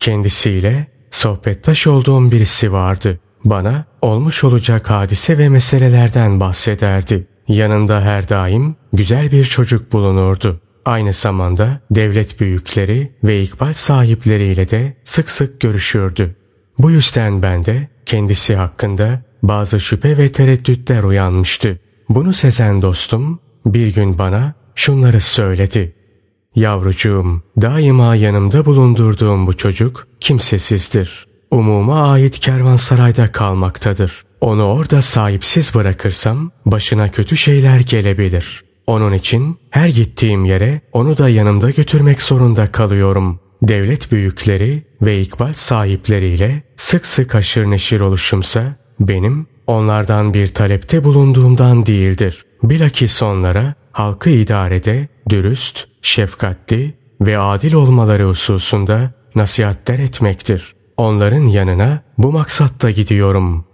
Kendisiyle 0.00 0.86
sohbettaş 1.10 1.86
olduğum 1.86 2.30
birisi 2.30 2.72
vardı. 2.72 3.20
Bana 3.44 3.84
olmuş 4.02 4.44
olacak 4.44 4.90
hadise 4.90 5.38
ve 5.38 5.48
meselelerden 5.48 6.40
bahsederdi. 6.40 7.26
Yanında 7.48 8.00
her 8.00 8.28
daim 8.28 8.76
güzel 8.92 9.32
bir 9.32 9.44
çocuk 9.44 9.92
bulunurdu. 9.92 10.60
Aynı 10.84 11.12
zamanda 11.12 11.80
devlet 11.90 12.40
büyükleri 12.40 13.12
ve 13.24 13.42
ikbal 13.42 13.72
sahipleriyle 13.72 14.70
de 14.70 14.96
sık 15.04 15.30
sık 15.30 15.60
görüşürdü. 15.60 16.36
Bu 16.78 16.90
yüzden 16.90 17.42
ben 17.42 17.64
de 17.64 17.88
kendisi 18.06 18.56
hakkında 18.56 19.22
bazı 19.42 19.80
şüphe 19.80 20.18
ve 20.18 20.32
tereddütler 20.32 21.02
uyanmıştı. 21.02 21.80
Bunu 22.08 22.32
sezen 22.32 22.82
dostum 22.82 23.40
bir 23.66 23.94
gün 23.94 24.18
bana 24.18 24.54
şunları 24.74 25.20
söyledi. 25.20 25.94
Yavrucuğum, 26.56 27.42
daima 27.62 28.16
yanımda 28.16 28.64
bulundurduğum 28.64 29.46
bu 29.46 29.56
çocuk 29.56 30.06
kimsesizdir. 30.20 31.26
Umuma 31.50 32.10
ait 32.12 32.38
kervansarayda 32.38 33.32
kalmaktadır. 33.32 34.24
Onu 34.40 34.64
orada 34.64 35.02
sahipsiz 35.02 35.74
bırakırsam 35.74 36.50
başına 36.66 37.10
kötü 37.10 37.36
şeyler 37.36 37.80
gelebilir. 37.80 38.64
Onun 38.86 39.12
için 39.12 39.58
her 39.70 39.88
gittiğim 39.88 40.44
yere 40.44 40.80
onu 40.92 41.18
da 41.18 41.28
yanımda 41.28 41.70
götürmek 41.70 42.22
zorunda 42.22 42.72
kalıyorum. 42.72 43.40
Devlet 43.62 44.12
büyükleri 44.12 44.82
ve 45.02 45.20
ikbal 45.20 45.52
sahipleriyle 45.52 46.62
sık 46.76 47.06
sık 47.06 47.34
aşır 47.34 47.64
neşir 47.70 48.00
oluşumsa 48.00 48.76
benim 49.00 49.46
onlardan 49.66 50.34
bir 50.34 50.48
talepte 50.48 51.04
bulunduğumdan 51.04 51.86
değildir. 51.86 52.44
Bilakis 52.62 53.22
onlara 53.22 53.74
halkı 53.94 54.30
idarede 54.30 55.08
dürüst, 55.28 55.86
şefkatli 56.02 56.94
ve 57.20 57.38
adil 57.38 57.72
olmaları 57.72 58.24
hususunda 58.28 59.10
nasihatler 59.34 59.98
etmektir. 59.98 60.74
Onların 60.96 61.46
yanına 61.46 62.02
bu 62.18 62.32
maksatta 62.32 62.90
gidiyorum. 62.90 63.64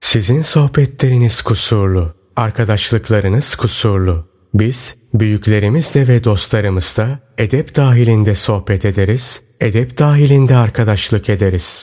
Sizin 0.00 0.42
sohbetleriniz 0.42 1.42
kusurlu, 1.42 2.14
arkadaşlıklarınız 2.36 3.54
kusurlu. 3.54 4.28
Biz 4.54 4.94
büyüklerimizle 5.14 6.08
ve 6.08 6.24
dostlarımızla 6.24 7.18
edep 7.38 7.76
dahilinde 7.76 8.34
sohbet 8.34 8.84
ederiz, 8.84 9.42
edep 9.60 9.98
dahilinde 9.98 10.56
arkadaşlık 10.56 11.28
ederiz. 11.28 11.76